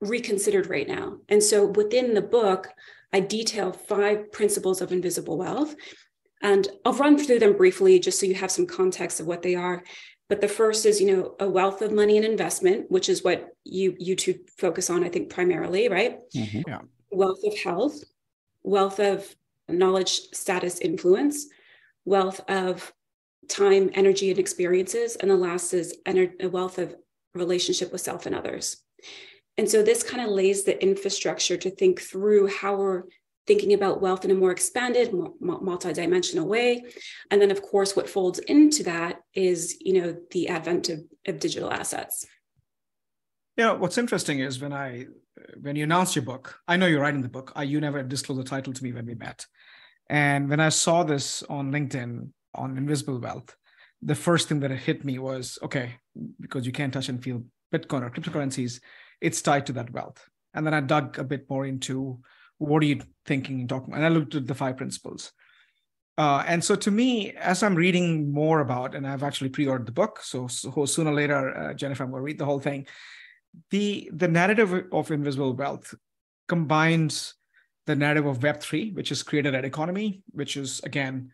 reconsidered 0.00 0.68
right 0.68 0.88
now 0.88 1.16
and 1.28 1.42
so 1.42 1.66
within 1.66 2.14
the 2.14 2.22
book 2.22 2.68
i 3.12 3.20
detail 3.20 3.72
five 3.72 4.30
principles 4.32 4.80
of 4.80 4.92
invisible 4.92 5.38
wealth 5.38 5.74
and 6.42 6.68
I'll 6.84 6.92
run 6.92 7.18
through 7.18 7.38
them 7.38 7.56
briefly 7.56 7.98
just 7.98 8.20
so 8.20 8.26
you 8.26 8.34
have 8.34 8.50
some 8.50 8.66
context 8.66 9.20
of 9.20 9.26
what 9.26 9.42
they 9.42 9.54
are. 9.54 9.82
But 10.28 10.40
the 10.40 10.48
first 10.48 10.86
is, 10.86 11.00
you 11.00 11.16
know, 11.16 11.34
a 11.38 11.48
wealth 11.48 11.82
of 11.82 11.92
money 11.92 12.16
and 12.16 12.26
investment, 12.26 12.90
which 12.90 13.08
is 13.08 13.22
what 13.22 13.48
you 13.64 13.94
you 13.98 14.16
two 14.16 14.40
focus 14.58 14.90
on, 14.90 15.04
I 15.04 15.08
think, 15.08 15.30
primarily, 15.30 15.88
right? 15.88 16.18
Mm-hmm. 16.34 16.62
Yeah. 16.66 16.80
Wealth 17.12 17.38
of 17.44 17.56
health, 17.58 18.02
wealth 18.66 18.98
of 18.98 19.34
knowledge, 19.68 20.20
status, 20.32 20.80
influence, 20.80 21.46
wealth 22.04 22.40
of 22.48 22.92
time, 23.48 23.90
energy, 23.94 24.30
and 24.30 24.38
experiences, 24.38 25.16
and 25.16 25.30
the 25.30 25.36
last 25.36 25.72
is 25.72 25.96
a 26.06 26.48
wealth 26.48 26.78
of 26.78 26.94
relationship 27.34 27.92
with 27.92 28.00
self 28.00 28.26
and 28.26 28.34
others. 28.34 28.76
And 29.56 29.70
so 29.70 29.82
this 29.82 30.02
kind 30.02 30.22
of 30.22 30.30
lays 30.30 30.64
the 30.64 30.80
infrastructure 30.82 31.56
to 31.56 31.70
think 31.70 32.00
through 32.00 32.48
how 32.48 32.76
we're 32.76 33.04
thinking 33.46 33.72
about 33.72 34.02
wealth 34.02 34.24
in 34.24 34.32
a 34.32 34.34
more 34.34 34.50
expanded, 34.50 35.14
multi-dimensional 35.40 36.46
way. 36.46 36.84
And 37.30 37.40
then, 37.40 37.52
of 37.52 37.62
course, 37.62 37.94
what 37.94 38.10
folds 38.10 38.40
into 38.40 38.82
that 38.82 39.20
is, 39.32 39.76
you 39.80 40.00
know, 40.00 40.16
the 40.32 40.48
advent 40.48 40.88
of, 40.88 41.04
of 41.26 41.38
digital 41.38 41.72
assets. 41.72 42.26
Yeah, 43.56 43.72
what's 43.72 43.98
interesting 43.98 44.40
is 44.40 44.60
when 44.60 44.72
I 44.72 45.06
when 45.60 45.76
you 45.76 45.84
announced 45.84 46.16
your 46.16 46.24
book, 46.24 46.58
I 46.66 46.76
know 46.76 46.86
you're 46.86 47.00
writing 47.00 47.22
the 47.22 47.28
book. 47.28 47.52
I, 47.54 47.62
you 47.62 47.80
never 47.80 48.02
disclosed 48.02 48.40
the 48.40 48.44
title 48.48 48.72
to 48.72 48.84
me 48.84 48.92
when 48.92 49.06
we 49.06 49.14
met, 49.14 49.46
and 50.08 50.48
when 50.48 50.60
I 50.60 50.68
saw 50.70 51.02
this 51.02 51.42
on 51.44 51.72
LinkedIn 51.72 52.30
on 52.54 52.76
Invisible 52.76 53.18
Wealth, 53.18 53.56
the 54.02 54.14
first 54.14 54.48
thing 54.48 54.60
that 54.60 54.70
hit 54.70 55.04
me 55.04 55.18
was 55.18 55.58
okay, 55.62 55.94
because 56.40 56.66
you 56.66 56.72
can't 56.72 56.92
touch 56.92 57.08
and 57.08 57.22
feel 57.22 57.42
Bitcoin 57.72 58.02
or 58.02 58.10
cryptocurrencies, 58.10 58.80
it's 59.20 59.42
tied 59.42 59.66
to 59.66 59.72
that 59.74 59.92
wealth. 59.92 60.28
And 60.54 60.66
then 60.66 60.74
I 60.74 60.80
dug 60.80 61.18
a 61.18 61.24
bit 61.24 61.48
more 61.50 61.66
into 61.66 62.20
what 62.58 62.82
are 62.82 62.86
you 62.86 63.00
thinking 63.24 63.60
and 63.60 63.68
talking 63.68 63.88
about? 63.88 63.98
and 63.98 64.06
i 64.06 64.08
looked 64.08 64.34
at 64.34 64.46
the 64.46 64.54
five 64.54 64.76
principles 64.76 65.32
uh, 66.18 66.42
and 66.46 66.64
so 66.64 66.74
to 66.74 66.90
me 66.90 67.32
as 67.32 67.62
i'm 67.62 67.74
reading 67.74 68.32
more 68.32 68.60
about 68.60 68.94
and 68.94 69.06
i've 69.06 69.22
actually 69.22 69.50
pre-ordered 69.50 69.86
the 69.86 69.92
book 69.92 70.20
so, 70.22 70.46
so 70.46 70.84
sooner 70.86 71.10
or 71.10 71.14
later 71.14 71.56
uh, 71.56 71.74
jennifer 71.74 72.04
i'm 72.04 72.10
going 72.10 72.20
to 72.20 72.24
read 72.24 72.38
the 72.38 72.44
whole 72.44 72.60
thing 72.60 72.86
the 73.70 74.10
the 74.12 74.28
narrative 74.28 74.86
of 74.92 75.10
invisible 75.10 75.54
wealth 75.54 75.94
combines 76.48 77.34
the 77.86 77.96
narrative 77.96 78.26
of 78.26 78.40
web3 78.40 78.94
which 78.94 79.10
is 79.10 79.22
creator-led 79.22 79.64
economy 79.64 80.22
which 80.32 80.56
is 80.56 80.80
again 80.84 81.30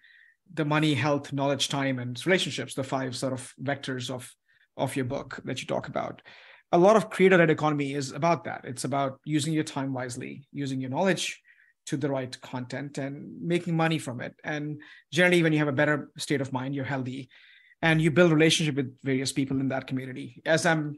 the 0.55 0.65
money 0.65 0.95
health 0.95 1.33
knowledge 1.33 1.69
time 1.69 1.99
and 1.99 2.25
relationships 2.27 2.75
the 2.75 2.85
five 2.85 3.17
sort 3.17 3.33
of 3.33 3.53
vectors 3.63 4.11
of 4.11 4.35
of 4.77 4.95
your 4.97 5.05
book 5.05 5.41
that 5.45 5.61
you 5.61 5.67
talk 5.67 5.89
about 5.89 6.23
a 6.73 6.79
lot 6.79 6.97
of 6.97 7.11
creator-led 7.11 7.51
economy 7.51 7.93
is 7.93 8.13
about 8.13 8.45
that. 8.45 8.63
It's 8.65 8.85
about 8.85 9.21
using 9.25 9.53
your 9.53 9.65
time 9.65 9.93
wisely, 9.93 10.49
using 10.53 10.81
your 10.81 10.91
knowledge 10.91 11.41
to 11.87 11.97
the 11.97 12.09
right 12.09 12.41
content 12.41 12.97
and 12.97 13.41
making 13.43 13.77
money 13.77 13.99
from 13.99 14.21
it. 14.21 14.35
And 14.43 14.81
generally, 15.13 15.43
when 15.43 15.53
you 15.53 15.59
have 15.59 15.69
a 15.69 15.73
better 15.73 16.11
state 16.17 16.41
of 16.41 16.53
mind, 16.53 16.75
you're 16.75 16.85
healthy 16.85 17.29
and 17.83 18.01
you 18.01 18.11
build 18.11 18.33
relationship 18.33 18.77
with 18.77 18.97
various 19.03 19.33
people 19.33 19.61
in 19.61 19.69
that 19.69 19.87
community. 19.87 20.41
As 20.47 20.65
I'm 20.65 20.97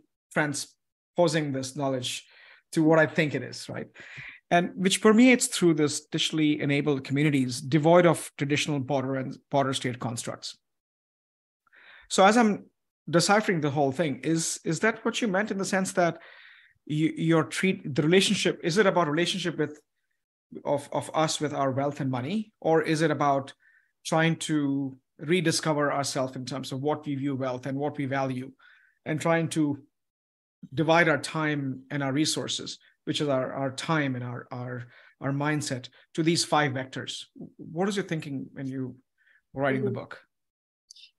transposing 1.15 1.53
this 1.53 1.77
knowledge 1.77 2.25
to 2.73 2.83
what 2.83 2.99
I 2.99 3.07
think 3.07 3.35
it 3.35 3.43
is, 3.43 3.69
right? 3.69 3.87
And 4.51 4.71
which 4.77 5.01
permeates 5.01 5.47
through 5.47 5.75
this 5.75 6.07
digitally 6.09 6.61
enabled 6.61 7.05
communities 7.05 7.61
devoid 7.61 8.07
of 8.07 8.31
traditional 8.37 8.81
border 8.81 9.17
and 9.17 9.37
border 9.51 9.73
state 9.75 9.99
constructs. 9.99 10.57
So 12.09 12.25
as 12.25 12.37
I'm 12.37 12.67
deciphering 13.11 13.61
the 13.61 13.71
whole 13.71 13.93
thing 13.93 14.21
is 14.21 14.61
is 14.65 14.81
that 14.81 15.05
what 15.05 15.21
you 15.21 15.29
meant 15.29 15.51
in 15.51 15.59
the 15.59 15.65
sense 15.65 15.93
that 15.93 16.19
you, 16.87 17.13
your 17.17 17.45
treat 17.45 17.95
the 17.95 18.03
relationship 18.03 18.59
is 18.65 18.79
it 18.79 18.87
about 18.87 19.09
relationship 19.09 19.59
with 19.59 19.79
of 20.65 20.89
of 20.91 21.11
us 21.13 21.39
with 21.39 21.53
our 21.53 21.71
wealth 21.71 22.01
and 22.01 22.11
money 22.11 22.53
or 22.61 22.81
is 22.81 23.03
it 23.03 23.11
about 23.11 23.53
trying 24.07 24.37
to 24.37 24.97
rediscover 25.19 25.93
ourselves 25.93 26.35
in 26.35 26.47
terms 26.47 26.73
of 26.73 26.81
what 26.81 27.05
we 27.05 27.15
view 27.15 27.37
wealth 27.37 27.67
and 27.67 27.77
what 27.77 27.99
we 27.99 28.07
value 28.07 28.51
and 29.05 29.21
trying 29.21 29.49
to 29.49 29.79
divide 30.73 31.09
our 31.09 31.19
time 31.19 31.83
and 31.91 32.03
our 32.03 32.13
resources 32.13 32.79
which 33.05 33.21
is 33.21 33.29
our, 33.29 33.53
our 33.53 33.71
time 33.71 34.15
and 34.15 34.25
our, 34.25 34.47
our 34.51 34.87
our 35.21 35.33
mindset 35.33 35.89
to 36.15 36.23
these 36.23 36.45
five 36.45 36.73
vectors 36.73 37.25
what 37.57 37.89
is 37.89 37.97
your 37.97 38.05
thinking 38.05 38.47
when 38.53 38.67
you 38.67 38.97
were 39.53 39.63
writing 39.63 39.81
mm-hmm. 39.81 39.95
the 39.95 40.01
book 40.01 40.23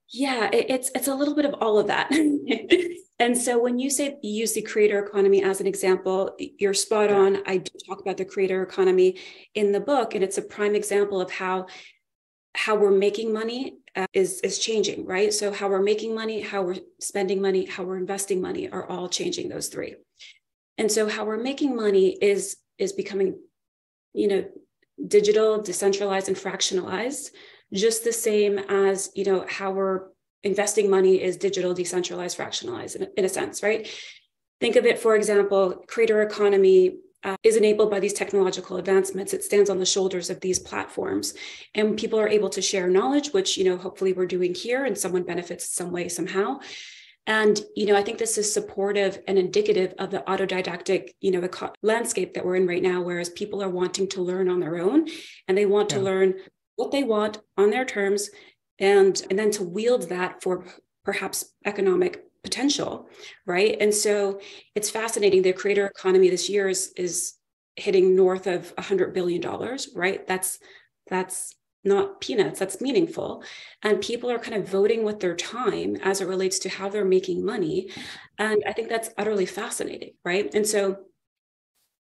yeah, 0.10 0.50
it, 0.52 0.68
it's 0.70 0.92
it's 0.96 1.08
a 1.08 1.16
little 1.16 1.36
bit 1.36 1.46
of 1.46 1.56
all 1.56 1.80
of 1.80 1.88
that. 1.88 2.12
and 3.20 3.38
so 3.38 3.62
when 3.62 3.80
you 3.80 3.90
say 3.90 4.18
you 4.22 4.32
use 4.32 4.54
the 4.54 4.62
creator 4.62 5.04
economy 5.04 5.44
as 5.44 5.62
an 5.62 5.68
example, 5.68 6.36
you're 6.38 6.74
spot 6.74 7.12
on. 7.12 7.40
I 7.46 7.58
do 7.58 7.72
talk 7.88 8.02
about 8.02 8.18
the 8.18 8.25
creator 8.25 8.62
economy 8.62 9.18
in 9.56 9.72
the 9.72 9.80
book, 9.80 10.16
and 10.16 10.24
it's 10.24 10.38
a 10.38 10.42
prime 10.42 10.75
example 10.75 11.22
of 11.22 11.32
how 11.32 11.68
how 12.54 12.75
we're 12.75 12.92
making 12.92 13.34
money 13.34 13.78
uh, 13.96 14.08
is 14.14 14.42
is 14.42 14.60
changing, 14.60 15.06
right? 15.06 15.34
So 15.34 15.52
how 15.52 15.70
we're 15.70 15.82
making 15.82 16.14
money, 16.14 16.42
how 16.42 16.64
we're 16.64 16.78
spending 17.00 17.42
money, 17.42 17.66
how 17.66 17.84
we're 17.84 17.98
investing 17.98 18.42
money 18.42 18.70
are 18.70 18.86
all 18.86 19.10
changing. 19.10 19.50
Those 19.50 19.68
three, 19.68 19.96
and 20.78 20.92
so 20.92 21.08
how 21.10 21.25
we're 21.25 21.42
making 21.42 21.75
money 21.75 22.18
is 22.22 22.58
is 22.78 22.94
becoming, 22.94 23.40
you 24.14 24.28
know, 24.28 24.46
digital, 25.08 25.62
decentralized, 25.62 26.28
and 26.28 26.38
fractionalized 26.38 27.30
just 27.74 28.04
the 28.04 28.14
same 28.14 28.60
as 28.60 29.12
you 29.16 29.25
know 29.25 29.46
how 29.48 29.72
we're 29.72 30.08
investing 30.44 30.90
money 30.90 31.22
is 31.22 31.38
digital 31.38 31.74
decentralized 31.74 32.38
fractionalized 32.38 32.96
in, 32.96 33.08
in 33.18 33.25
a 33.25 33.30
sense 33.30 33.64
right 33.64 33.90
think 34.62 34.75
of 34.75 34.86
it 34.86 35.00
for 35.00 35.16
example 35.16 35.84
creator 35.88 36.22
economy 36.22 36.98
uh, 37.25 37.36
is 37.44 37.58
enabled 37.58 37.89
by 37.89 38.00
these 38.00 38.13
technological 38.13 38.77
advancements. 38.77 39.34
It 39.34 39.44
stands 39.44 39.70
on 39.70 39.79
the 39.79 39.86
shoulders 39.86 40.29
of 40.29 40.39
these 40.39 40.60
platforms. 40.60 41.34
And 41.74 41.98
people 41.98 42.20
are 42.20 42.29
able 42.29 42.50
to 42.50 42.62
share 42.62 42.88
knowledge 42.88 43.34
which 43.34 43.58
you 43.58 43.65
know 43.65 43.77
hopefully 43.77 44.13
we're 44.13 44.27
doing 44.27 44.53
here 44.53 44.86
and 44.86 44.98
someone 44.98 45.24
benefits 45.24 45.70
some 45.70 45.91
way 45.91 46.08
somehow. 46.08 46.60
And 47.27 47.60
you 47.75 47.88
know 47.88 47.96
i 47.96 48.03
think 48.03 48.20
this 48.20 48.38
is 48.38 48.53
supportive 48.53 49.20
and 49.27 49.39
indicative 49.39 49.96
of 49.98 50.12
the 50.12 50.24
autodidactic 50.27 51.10
you 51.22 51.32
know 51.32 51.41
the 51.41 51.72
landscape 51.82 52.36
that 52.36 52.46
we're 52.46 52.55
in 52.58 52.67
right 52.67 52.84
now 52.84 53.01
whereas 53.01 53.29
people 53.29 53.63
are 53.63 53.77
wanting 53.82 54.08
to 54.10 54.22
learn 54.22 54.48
on 54.48 54.60
their 54.60 54.77
own 54.77 55.08
and 55.48 55.58
they 55.58 55.65
want 55.65 55.91
yeah. 55.91 55.98
to 55.98 56.03
learn 56.03 56.36
what 56.75 56.91
they 56.91 57.03
want 57.03 57.41
on 57.58 57.72
their 57.72 57.84
terms 57.84 58.29
and 58.77 59.24
and 59.32 59.39
then 59.39 59.50
to 59.50 59.63
wield 59.63 60.10
that 60.10 60.44
for 60.44 60.65
perhaps 61.03 61.46
economic 61.65 62.24
potential 62.46 63.10
right? 63.46 63.75
And 63.82 63.94
so 63.94 64.40
it's 64.75 64.90
fascinating. 64.90 65.42
The 65.42 65.54
creator 65.54 65.86
economy 65.88 66.30
this 66.30 66.50
year 66.50 66.70
is 66.70 66.94
is 66.98 67.34
hitting 67.75 68.16
north 68.16 68.48
of 68.48 68.72
100 68.78 69.14
billion 69.14 69.42
dollars 69.42 69.90
right? 69.96 70.25
That's 70.28 70.60
that's 71.10 71.54
not 71.84 72.20
peanuts 72.22 72.60
that's 72.60 72.82
meaningful. 72.82 73.44
And 73.84 74.02
people 74.02 74.30
are 74.32 74.40
kind 74.40 74.58
of 74.62 74.68
voting 74.70 75.04
with 75.04 75.20
their 75.20 75.36
time 75.36 75.96
as 75.98 76.22
it 76.22 76.28
relates 76.28 76.60
to 76.60 76.70
how 76.70 76.90
they're 76.90 77.06
making 77.06 77.46
money. 77.46 77.90
And 78.38 78.64
i 78.68 78.74
think 78.74 78.90
that's 78.90 79.10
utterly 79.18 79.46
fascinating 79.46 80.14
right? 80.25 80.54
And 80.54 80.68
so 80.68 80.98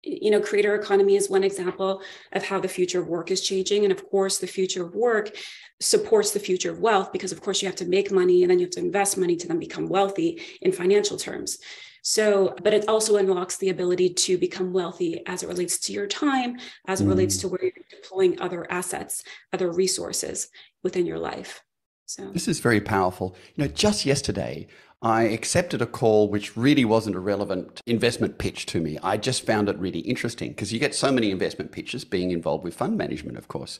you 0.04 0.32
know, 0.32 0.42
creator 0.42 0.76
economy 0.76 1.16
is 1.16 1.30
one 1.30 1.44
example 1.44 2.02
of 2.32 2.44
how 2.44 2.60
the 2.60 2.68
future 2.68 3.00
of 3.00 3.08
work 3.08 3.32
is 3.32 3.42
changing. 3.42 3.84
And 3.84 3.92
of 3.92 4.10
course, 4.10 4.40
the 4.40 4.48
future 4.48 4.84
of 4.86 4.96
work 4.96 5.36
supports 5.80 6.32
the 6.32 6.40
future 6.40 6.72
of 6.72 6.80
wealth 6.80 7.12
because, 7.12 7.32
of 7.32 7.42
course, 7.42 7.62
you 7.62 7.68
have 7.68 7.76
to 7.78 7.86
make 7.86 8.12
money 8.12 8.44
and 8.44 8.50
then 8.50 8.60
you 8.60 8.66
have 8.66 8.74
to 8.74 8.80
invest 8.80 9.18
money 9.18 9.36
to 9.36 9.48
then 9.48 9.60
become 9.60 9.90
wealthy 9.90 10.42
in 10.62 10.72
financial 10.72 11.18
terms. 11.18 11.60
So, 12.04 12.56
but 12.64 12.74
it 12.74 12.88
also 12.88 13.18
unlocks 13.18 13.58
the 13.58 13.70
ability 13.70 14.14
to 14.14 14.38
become 14.38 14.74
wealthy 14.74 15.22
as 15.28 15.44
it 15.44 15.50
relates 15.50 15.78
to 15.82 15.94
your 15.94 16.08
time, 16.08 16.58
as 16.88 17.02
it 17.02 17.06
mm. 17.06 17.10
relates 17.10 17.38
to 17.38 17.48
where 17.48 17.64
you're 17.64 17.74
deploying 17.90 18.42
other 18.42 18.66
assets, 18.72 19.24
other 19.54 19.72
resources 19.72 20.50
within 20.84 21.06
your 21.06 21.20
life. 21.20 21.64
So 22.08 22.30
this 22.32 22.48
is 22.48 22.60
very 22.60 22.82
powerful. 22.82 23.36
You 23.56 23.64
know, 23.64 23.72
just 23.72 24.06
yesterday, 24.06 24.68
I 25.04 25.24
accepted 25.24 25.82
a 25.82 25.88
call 25.88 26.30
which 26.30 26.56
really 26.56 26.86
wasn't 26.86 27.16
a 27.16 27.20
relevant 27.20 27.82
investment 27.88 28.38
pitch 28.38 28.68
to 28.68 28.80
me. 28.80 29.00
I 29.02 29.18
just 29.18 29.46
found 29.46 29.68
it 29.68 29.80
really 29.80 30.02
interesting 30.02 30.50
because 30.50 30.72
you 30.72 30.80
get 30.80 30.94
so 30.94 31.12
many 31.12 31.32
investment 31.32 31.72
pitches 31.72 32.06
being 32.06 32.30
involved 32.30 32.64
with 32.64 32.76
fund 32.76 32.98
management, 32.98 33.38
of 33.38 33.48
course. 33.48 33.80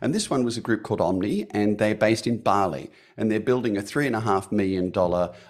And 0.00 0.14
this 0.14 0.30
one 0.30 0.44
was 0.44 0.56
a 0.56 0.62
group 0.62 0.82
called 0.82 1.00
Omni, 1.00 1.46
and 1.50 1.78
they're 1.78 1.94
based 1.94 2.26
in 2.26 2.38
Bali, 2.38 2.90
and 3.16 3.30
they're 3.30 3.40
building 3.40 3.76
a 3.76 3.82
$3.5 3.82 4.50
million 4.50 4.92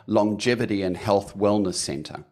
longevity 0.07 0.83
and 0.83 0.97
health 0.97 1.37
wellness 1.37 1.75
center. 1.75 2.25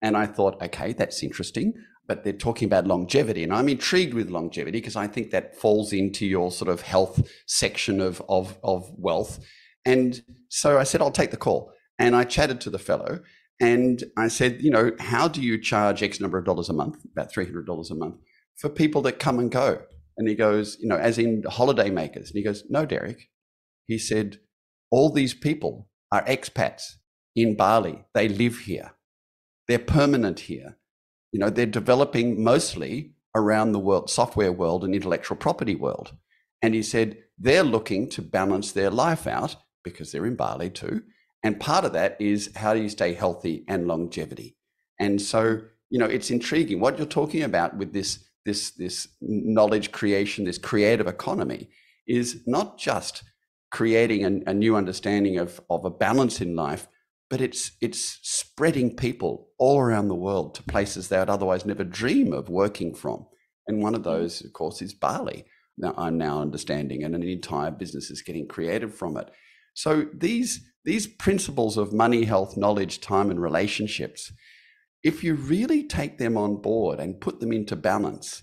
And 0.00 0.16
I 0.16 0.26
thought, 0.26 0.62
okay, 0.62 0.92
that's 0.92 1.22
interesting. 1.22 1.74
But 2.06 2.24
they're 2.24 2.32
talking 2.32 2.64
about 2.64 2.86
longevity, 2.86 3.42
and 3.44 3.52
I'm 3.52 3.68
intrigued 3.68 4.14
with 4.14 4.30
longevity 4.30 4.78
because 4.78 4.96
I 4.96 5.08
think 5.08 5.30
that 5.30 5.56
falls 5.56 5.92
into 5.92 6.24
your 6.24 6.50
sort 6.50 6.70
of 6.70 6.80
health 6.80 7.28
section 7.44 8.00
of, 8.00 8.22
of, 8.30 8.56
of 8.64 8.90
wealth. 8.96 9.44
And 9.84 10.22
so 10.48 10.78
I 10.78 10.84
said, 10.84 11.02
I'll 11.02 11.10
take 11.10 11.32
the 11.32 11.36
call. 11.36 11.70
And 11.98 12.14
I 12.14 12.24
chatted 12.24 12.60
to 12.62 12.70
the 12.70 12.78
fellow 12.78 13.20
and 13.60 14.04
I 14.16 14.28
said, 14.28 14.62
you 14.62 14.70
know, 14.70 14.92
how 15.00 15.26
do 15.28 15.42
you 15.42 15.60
charge 15.60 16.02
X 16.02 16.20
number 16.20 16.38
of 16.38 16.44
dollars 16.44 16.68
a 16.68 16.72
month, 16.72 17.04
about 17.04 17.32
$300 17.32 17.90
a 17.90 17.94
month, 17.94 18.16
for 18.56 18.68
people 18.68 19.02
that 19.02 19.18
come 19.18 19.38
and 19.38 19.50
go? 19.50 19.82
And 20.16 20.28
he 20.28 20.34
goes, 20.34 20.76
you 20.80 20.88
know, 20.88 20.96
as 20.96 21.18
in 21.18 21.42
holiday 21.48 21.90
makers. 21.90 22.30
And 22.30 22.36
he 22.36 22.44
goes, 22.44 22.64
no, 22.68 22.86
Derek. 22.86 23.28
He 23.86 23.98
said, 23.98 24.38
all 24.90 25.10
these 25.10 25.34
people 25.34 25.88
are 26.12 26.24
expats 26.24 26.82
in 27.34 27.56
Bali. 27.56 28.04
They 28.14 28.28
live 28.28 28.58
here. 28.60 28.92
They're 29.66 29.78
permanent 29.78 30.40
here. 30.40 30.76
You 31.32 31.40
know, 31.40 31.50
they're 31.50 31.66
developing 31.66 32.42
mostly 32.42 33.14
around 33.34 33.72
the 33.72 33.78
world, 33.78 34.08
software 34.08 34.52
world 34.52 34.84
and 34.84 34.94
intellectual 34.94 35.36
property 35.36 35.74
world. 35.74 36.16
And 36.62 36.74
he 36.74 36.82
said, 36.82 37.18
they're 37.38 37.62
looking 37.62 38.08
to 38.10 38.22
balance 38.22 38.72
their 38.72 38.90
life 38.90 39.26
out 39.26 39.56
because 39.84 40.10
they're 40.10 40.26
in 40.26 40.36
Bali 40.36 40.70
too 40.70 41.02
and 41.42 41.60
part 41.60 41.84
of 41.84 41.92
that 41.92 42.16
is 42.20 42.50
how 42.56 42.74
do 42.74 42.82
you 42.82 42.88
stay 42.88 43.14
healthy 43.14 43.64
and 43.68 43.86
longevity. 43.86 44.56
And 44.98 45.20
so, 45.20 45.60
you 45.90 45.98
know, 45.98 46.06
it's 46.06 46.30
intriguing 46.30 46.80
what 46.80 46.98
you're 46.98 47.06
talking 47.06 47.42
about 47.42 47.76
with 47.76 47.92
this 47.92 48.24
this 48.44 48.70
this 48.72 49.08
knowledge 49.20 49.92
creation, 49.92 50.44
this 50.44 50.58
creative 50.58 51.06
economy, 51.06 51.68
is 52.06 52.42
not 52.46 52.78
just 52.78 53.22
creating 53.70 54.24
a, 54.24 54.50
a 54.50 54.54
new 54.54 54.74
understanding 54.76 55.38
of 55.38 55.60
of 55.70 55.84
a 55.84 55.90
balance 55.90 56.40
in 56.40 56.56
life, 56.56 56.88
but 57.30 57.40
it's 57.40 57.72
it's 57.80 58.18
spreading 58.22 58.96
people 58.96 59.48
all 59.58 59.78
around 59.78 60.08
the 60.08 60.14
world 60.14 60.54
to 60.54 60.62
places 60.62 61.08
they 61.08 61.18
would 61.18 61.30
otherwise 61.30 61.64
never 61.64 61.84
dream 61.84 62.32
of 62.32 62.48
working 62.48 62.94
from. 62.94 63.26
And 63.66 63.82
one 63.82 63.94
of 63.94 64.00
mm-hmm. 64.00 64.10
those, 64.10 64.44
of 64.44 64.52
course, 64.52 64.82
is 64.82 64.94
Bali. 64.94 65.44
Now 65.76 65.94
I'm 65.96 66.18
now 66.18 66.40
understanding, 66.40 67.04
and 67.04 67.14
an 67.14 67.22
entire 67.22 67.70
business 67.70 68.10
is 68.10 68.22
getting 68.22 68.48
created 68.48 68.92
from 68.92 69.16
it. 69.16 69.30
So 69.74 70.06
these 70.12 70.67
these 70.84 71.06
principles 71.06 71.76
of 71.76 71.92
money, 71.92 72.24
health, 72.24 72.56
knowledge, 72.56 73.00
time, 73.00 73.30
and 73.30 73.40
relationships, 73.40 74.32
if 75.02 75.22
you 75.22 75.34
really 75.34 75.84
take 75.84 76.18
them 76.18 76.36
on 76.36 76.56
board 76.56 76.98
and 76.98 77.20
put 77.20 77.40
them 77.40 77.52
into 77.52 77.76
balance, 77.76 78.42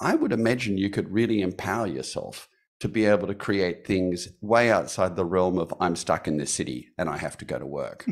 I 0.00 0.14
would 0.14 0.32
imagine 0.32 0.78
you 0.78 0.90
could 0.90 1.12
really 1.12 1.40
empower 1.40 1.86
yourself 1.86 2.48
to 2.80 2.88
be 2.88 3.04
able 3.04 3.26
to 3.26 3.34
create 3.34 3.86
things 3.86 4.28
way 4.40 4.70
outside 4.70 5.16
the 5.16 5.24
realm 5.24 5.58
of 5.58 5.74
I'm 5.80 5.96
stuck 5.96 6.28
in 6.28 6.36
this 6.36 6.54
city 6.54 6.88
and 6.96 7.08
I 7.08 7.16
have 7.16 7.36
to 7.38 7.44
go 7.44 7.58
to 7.58 7.66
work. 7.66 8.06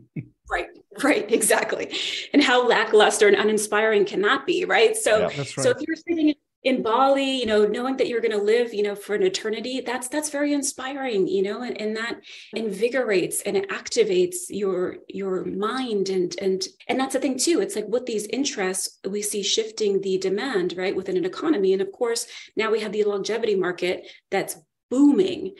right, 0.50 0.66
right, 1.02 1.30
exactly. 1.32 1.96
And 2.34 2.42
how 2.42 2.66
lackluster 2.66 3.26
and 3.26 3.36
uninspiring 3.36 4.04
can 4.04 4.20
that 4.22 4.46
be, 4.46 4.66
right? 4.66 4.94
So, 4.96 5.20
yeah, 5.20 5.24
right. 5.38 5.46
so 5.46 5.70
if 5.70 5.78
you're 5.80 5.96
sitting 5.96 6.28
in 6.28 6.34
Bali, 6.82 7.38
you 7.38 7.46
know, 7.46 7.64
knowing 7.64 7.96
that 7.96 8.08
you're 8.08 8.20
going 8.20 8.38
to 8.38 8.42
live, 8.42 8.74
you 8.74 8.82
know, 8.82 8.94
for 8.94 9.14
an 9.14 9.22
eternity, 9.22 9.80
that's 9.80 10.08
that's 10.08 10.28
very 10.28 10.52
inspiring, 10.52 11.26
you 11.26 11.42
know, 11.42 11.62
and, 11.62 11.80
and 11.80 11.96
that 11.96 12.20
invigorates 12.54 13.40
and 13.42 13.56
activates 13.68 14.36
your 14.50 14.98
your 15.08 15.44
mind 15.44 16.10
and 16.10 16.36
and 16.40 16.66
and 16.86 17.00
that's 17.00 17.14
the 17.14 17.20
thing 17.20 17.38
too. 17.38 17.60
It's 17.60 17.76
like 17.76 17.88
with 17.88 18.04
these 18.04 18.26
interests, 18.26 18.98
we 19.08 19.22
see 19.22 19.42
shifting 19.42 20.02
the 20.02 20.18
demand, 20.18 20.74
right, 20.76 20.94
within 20.94 21.16
an 21.16 21.24
economy. 21.24 21.72
And 21.72 21.80
of 21.80 21.92
course, 21.92 22.26
now 22.56 22.70
we 22.70 22.80
have 22.80 22.92
the 22.92 23.04
longevity 23.04 23.54
market 23.54 24.06
that's 24.30 24.56
booming 24.90 25.54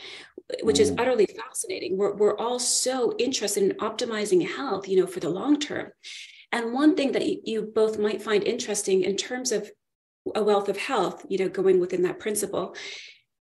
which 0.62 0.80
is 0.80 0.90
mm. 0.90 1.00
utterly 1.00 1.26
fascinating 1.26 1.96
we're, 1.96 2.16
we're 2.16 2.36
all 2.36 2.58
so 2.58 3.14
interested 3.20 3.62
in 3.62 3.76
optimizing 3.76 4.44
health 4.44 4.88
you 4.88 4.98
know 4.98 5.06
for 5.06 5.20
the 5.20 5.28
long 5.28 5.56
term 5.56 5.92
and 6.50 6.72
one 6.72 6.96
thing 6.96 7.12
that 7.12 7.46
you 7.46 7.62
both 7.62 8.00
might 8.00 8.20
find 8.20 8.42
interesting 8.42 9.02
in 9.02 9.16
terms 9.16 9.52
of 9.52 9.70
a 10.34 10.42
wealth 10.42 10.68
of 10.68 10.76
health 10.76 11.24
you 11.28 11.38
know 11.38 11.48
going 11.48 11.80
within 11.80 12.02
that 12.02 12.18
principle 12.18 12.74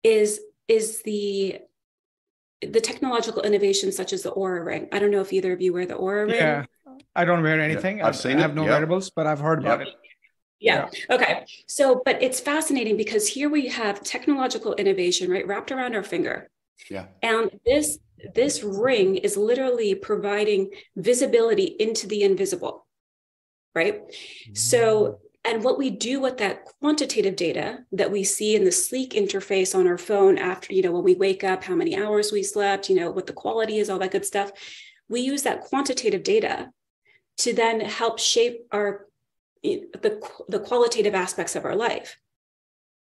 is 0.04 0.40
is 0.68 1.02
the 1.04 1.60
the 2.62 2.82
technological 2.82 3.42
innovations 3.44 3.96
such 3.96 4.14
as 4.14 4.24
the 4.24 4.32
Oura 4.32 4.66
ring 4.66 4.88
i 4.92 5.00
don't 5.00 5.12
know 5.12 5.22
if 5.22 5.34
either 5.34 5.54
of 5.54 5.62
you 5.62 5.74
wear 5.74 5.86
the 5.86 5.96
Oura 5.96 6.28
ring 6.28 6.36
yeah 6.36 6.66
i 7.16 7.26
don't 7.26 7.44
wear 7.44 7.60
anything 7.60 8.00
yeah, 8.00 8.08
i've 8.08 8.16
seen 8.16 8.38
i 8.38 8.42
have 8.42 8.56
no 8.56 8.64
yep. 8.64 8.72
wearables 8.72 9.10
but 9.10 9.28
i've 9.28 9.40
heard 9.40 9.60
about 9.60 9.82
it 9.82 9.90
yeah. 10.64 10.88
yeah. 10.94 11.16
Okay. 11.16 11.46
So, 11.68 12.02
but 12.06 12.24
it's 12.24 12.40
fascinating 12.40 12.96
because 12.96 13.28
here 13.28 13.50
we 13.50 13.68
have 13.68 14.02
technological 14.02 14.74
innovation, 14.76 15.30
right, 15.30 15.46
wrapped 15.46 15.72
around 15.72 15.94
our 15.94 16.04
finger. 16.04 16.50
Yeah. 16.90 17.08
And 17.22 17.52
this 17.66 18.00
this 18.34 18.64
ring 18.64 19.18
is 19.18 19.36
literally 19.36 19.96
providing 19.96 20.70
visibility 20.96 21.66
into 21.66 22.08
the 22.08 22.24
invisible, 22.24 22.88
right? 23.76 24.02
Mm. 24.08 24.58
So 24.58 25.20
and 25.46 25.64
what 25.64 25.78
we 25.78 25.90
do 25.90 26.22
with 26.22 26.38
that 26.38 26.66
quantitative 26.80 27.36
data 27.36 27.80
that 27.92 28.12
we 28.12 28.24
see 28.24 28.56
in 28.56 28.64
the 28.64 28.72
sleek 28.72 29.12
interface 29.12 29.78
on 29.78 29.88
our 29.88 29.98
phone 29.98 30.38
after, 30.38 30.74
you 30.74 30.82
know, 30.82 30.92
when 30.92 31.04
we 31.04 31.16
wake 31.16 31.44
up, 31.44 31.64
how 31.64 31.76
many 31.76 31.98
hours 31.98 32.32
we 32.32 32.44
slept, 32.44 32.90
you 32.90 32.96
know, 32.96 33.12
what 33.12 33.28
the 33.28 33.34
quality 33.34 33.78
is, 33.78 33.90
all 33.90 34.00
that 34.00 34.12
good 34.12 34.26
stuff. 34.26 34.52
We 35.10 35.20
use 35.20 35.44
that 35.44 35.62
quantitative 35.62 36.24
data 36.24 36.72
to 37.40 37.54
then 37.54 37.82
help 37.82 38.20
shape 38.20 38.66
our 38.72 39.08
the, 39.64 40.22
the 40.50 40.60
qualitative 40.60 41.16
aspects 41.16 41.56
of 41.56 41.64
our 41.64 41.76
life. 41.76 42.18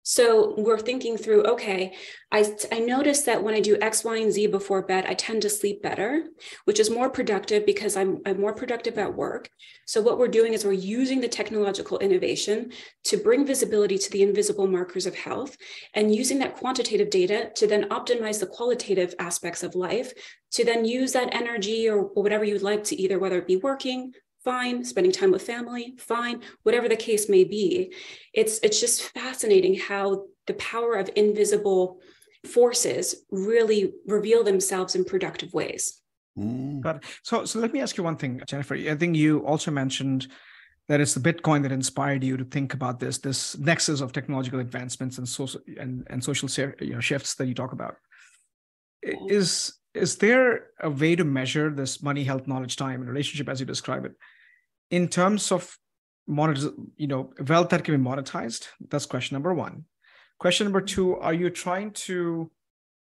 So 0.06 0.54
we're 0.58 0.78
thinking 0.78 1.16
through, 1.16 1.44
okay, 1.44 1.94
I, 2.30 2.54
I 2.70 2.80
noticed 2.80 3.24
that 3.24 3.42
when 3.42 3.54
I 3.54 3.60
do 3.60 3.78
X, 3.80 4.04
Y, 4.04 4.18
and 4.18 4.30
Z 4.30 4.48
before 4.48 4.82
bed, 4.82 5.06
I 5.08 5.14
tend 5.14 5.40
to 5.42 5.48
sleep 5.48 5.82
better, 5.82 6.24
which 6.66 6.78
is 6.78 6.90
more 6.90 7.08
productive 7.08 7.64
because 7.64 7.96
I'm, 7.96 8.20
I'm 8.26 8.38
more 8.38 8.54
productive 8.54 8.98
at 8.98 9.16
work. 9.16 9.48
So 9.86 10.02
what 10.02 10.18
we're 10.18 10.28
doing 10.28 10.52
is 10.52 10.62
we're 10.62 10.72
using 10.72 11.22
the 11.22 11.28
technological 11.28 11.98
innovation 12.00 12.72
to 13.04 13.16
bring 13.16 13.46
visibility 13.46 13.96
to 13.96 14.10
the 14.10 14.22
invisible 14.22 14.66
markers 14.66 15.06
of 15.06 15.14
health 15.14 15.56
and 15.94 16.14
using 16.14 16.38
that 16.40 16.56
quantitative 16.56 17.08
data 17.08 17.50
to 17.56 17.66
then 17.66 17.88
optimize 17.88 18.38
the 18.40 18.46
qualitative 18.46 19.14
aspects 19.18 19.62
of 19.62 19.74
life 19.74 20.12
to 20.52 20.66
then 20.66 20.84
use 20.84 21.12
that 21.12 21.34
energy 21.34 21.88
or 21.88 22.02
whatever 22.02 22.44
you'd 22.44 22.60
like 22.60 22.84
to 22.84 23.00
either 23.00 23.18
whether 23.18 23.38
it 23.38 23.46
be 23.46 23.56
working 23.56 24.12
fine 24.44 24.84
spending 24.84 25.12
time 25.12 25.30
with 25.30 25.42
family 25.42 25.94
fine 25.98 26.42
whatever 26.62 26.88
the 26.88 26.96
case 26.96 27.28
may 27.28 27.44
be. 27.44 27.92
It's 28.32 28.58
it's 28.62 28.80
just 28.80 29.02
fascinating 29.02 29.74
how 29.74 30.26
the 30.46 30.54
power 30.54 30.94
of 30.94 31.10
invisible 31.16 32.00
forces 32.46 33.24
really 33.30 33.94
reveal 34.06 34.44
themselves 34.44 34.94
in 34.94 35.04
productive 35.04 35.54
ways. 35.54 36.00
Mm. 36.38 36.80
Got 36.80 36.96
it. 36.96 37.04
so 37.22 37.44
so 37.44 37.58
let 37.58 37.72
me 37.72 37.80
ask 37.80 37.96
you 37.96 38.04
one 38.04 38.16
thing 38.16 38.40
jennifer. 38.46 38.74
I 38.74 38.94
think 38.96 39.16
you 39.16 39.46
also 39.46 39.70
mentioned 39.70 40.28
that 40.88 41.00
it's 41.00 41.14
the 41.14 41.32
bitcoin 41.32 41.62
that 41.62 41.72
inspired 41.72 42.22
you 42.22 42.36
to 42.36 42.44
think 42.44 42.74
about 42.74 43.00
this 43.00 43.18
this 43.18 43.56
nexus 43.56 44.00
of 44.00 44.12
technological 44.12 44.60
advancements 44.60 45.18
and 45.18 45.26
social 45.26 45.60
and, 45.78 46.06
and 46.10 46.22
social 46.22 46.48
you 46.80 46.94
know, 46.94 47.00
shifts 47.00 47.34
that 47.36 47.46
you 47.46 47.54
talk 47.54 47.72
about. 47.72 47.96
Is 49.02 49.78
is 49.94 50.16
there 50.16 50.66
a 50.80 50.90
way 50.90 51.14
to 51.14 51.24
measure 51.24 51.70
this 51.70 52.02
money 52.02 52.24
health 52.24 52.46
knowledge 52.46 52.76
time 52.76 53.00
and 53.00 53.08
relationship 53.08 53.48
as 53.48 53.60
you 53.60 53.66
describe 53.66 54.04
it 54.04 54.12
in 54.94 55.08
terms 55.08 55.50
of 55.50 55.76
monetize, 56.28 56.72
you 56.96 57.08
know, 57.08 57.32
wealth 57.48 57.70
that 57.70 57.82
can 57.82 57.96
be 57.96 58.10
monetized? 58.10 58.68
That's 58.90 59.06
question 59.06 59.34
number 59.34 59.52
one. 59.52 59.84
Question 60.38 60.66
number 60.66 60.80
two, 60.80 61.16
are 61.16 61.34
you 61.34 61.50
trying 61.50 61.90
to 62.08 62.50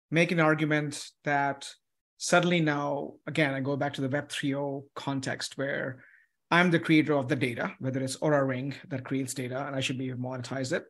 make 0.09 0.31
an 0.31 0.39
argument 0.39 1.09
that 1.25 1.69
suddenly 2.17 2.61
now, 2.61 3.15
again, 3.27 3.53
I 3.53 3.59
go 3.59 3.75
back 3.75 3.93
to 3.95 4.01
the 4.01 4.09
Web 4.09 4.29
3.0 4.29 4.83
context 4.95 5.57
where 5.57 6.03
I'm 6.49 6.71
the 6.71 6.79
creator 6.79 7.13
of 7.13 7.27
the 7.27 7.35
data, 7.35 7.75
whether 7.79 7.99
it's 7.99 8.17
Oura 8.17 8.47
Ring 8.47 8.73
that 8.89 9.03
creates 9.03 9.33
data, 9.33 9.65
and 9.67 9.75
I 9.75 9.81
should 9.81 9.97
be 9.97 10.07
able 10.09 10.17
to 10.17 10.23
monetize 10.23 10.71
it. 10.71 10.85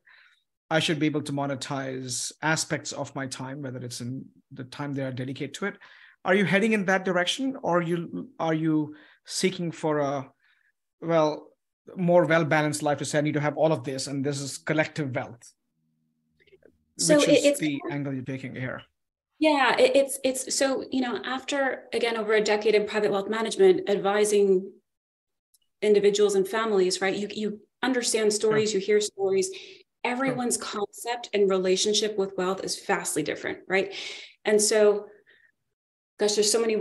I 0.69 0.79
should 0.79 0.99
be 0.99 1.07
able 1.07 1.23
to 1.23 1.33
monetize 1.33 2.31
aspects 2.41 2.91
of 2.91 3.15
my 3.15 3.25
time, 3.27 3.61
whether 3.61 3.79
it's 3.79 4.01
in 4.01 4.25
the 4.51 4.65
time 4.65 4.93
that 4.93 5.07
I 5.07 5.11
dedicate 5.11 5.53
to 5.55 5.65
it. 5.65 5.77
Are 6.25 6.35
you 6.35 6.45
heading 6.45 6.73
in 6.73 6.85
that 6.85 7.05
direction, 7.05 7.57
or 7.63 7.79
are 7.79 7.81
you 7.81 8.29
are 8.39 8.53
you 8.53 8.95
seeking 9.25 9.71
for 9.71 9.99
a 9.99 10.31
well 11.01 11.47
more 11.97 12.25
well 12.25 12.45
balanced 12.45 12.83
life 12.83 12.99
to 12.99 13.05
say 13.05 13.17
I 13.17 13.21
need 13.21 13.33
to 13.33 13.41
have 13.41 13.57
all 13.57 13.71
of 13.71 13.83
this, 13.83 14.07
and 14.07 14.23
this 14.23 14.39
is 14.39 14.57
collective 14.57 15.13
wealth. 15.15 15.53
So 16.97 17.17
which 17.17 17.27
is 17.27 17.45
it's 17.45 17.59
the 17.59 17.81
angle 17.89 18.13
you're 18.13 18.23
taking 18.23 18.55
here. 18.55 18.81
Yeah, 19.39 19.75
it, 19.77 19.95
it's 19.95 20.19
it's 20.23 20.55
so 20.55 20.85
you 20.91 21.01
know 21.01 21.19
after 21.25 21.85
again 21.93 22.17
over 22.17 22.33
a 22.33 22.41
decade 22.41 22.75
in 22.75 22.85
private 22.85 23.11
wealth 23.11 23.29
management, 23.29 23.89
advising 23.89 24.71
individuals 25.81 26.35
and 26.35 26.47
families, 26.47 27.01
right? 27.01 27.15
You 27.15 27.27
you 27.31 27.59
understand 27.81 28.31
stories, 28.31 28.73
you 28.73 28.79
hear 28.79 29.01
stories. 29.01 29.49
Everyone's 30.03 30.57
concept 30.57 31.29
and 31.33 31.49
relationship 31.49 32.17
with 32.17 32.33
wealth 32.37 32.63
is 32.63 32.85
vastly 32.85 33.23
different, 33.23 33.59
right? 33.67 33.93
And 34.45 34.61
so 34.61 35.05
gosh, 36.19 36.33
there's 36.33 36.51
so 36.51 36.61
many 36.61 36.77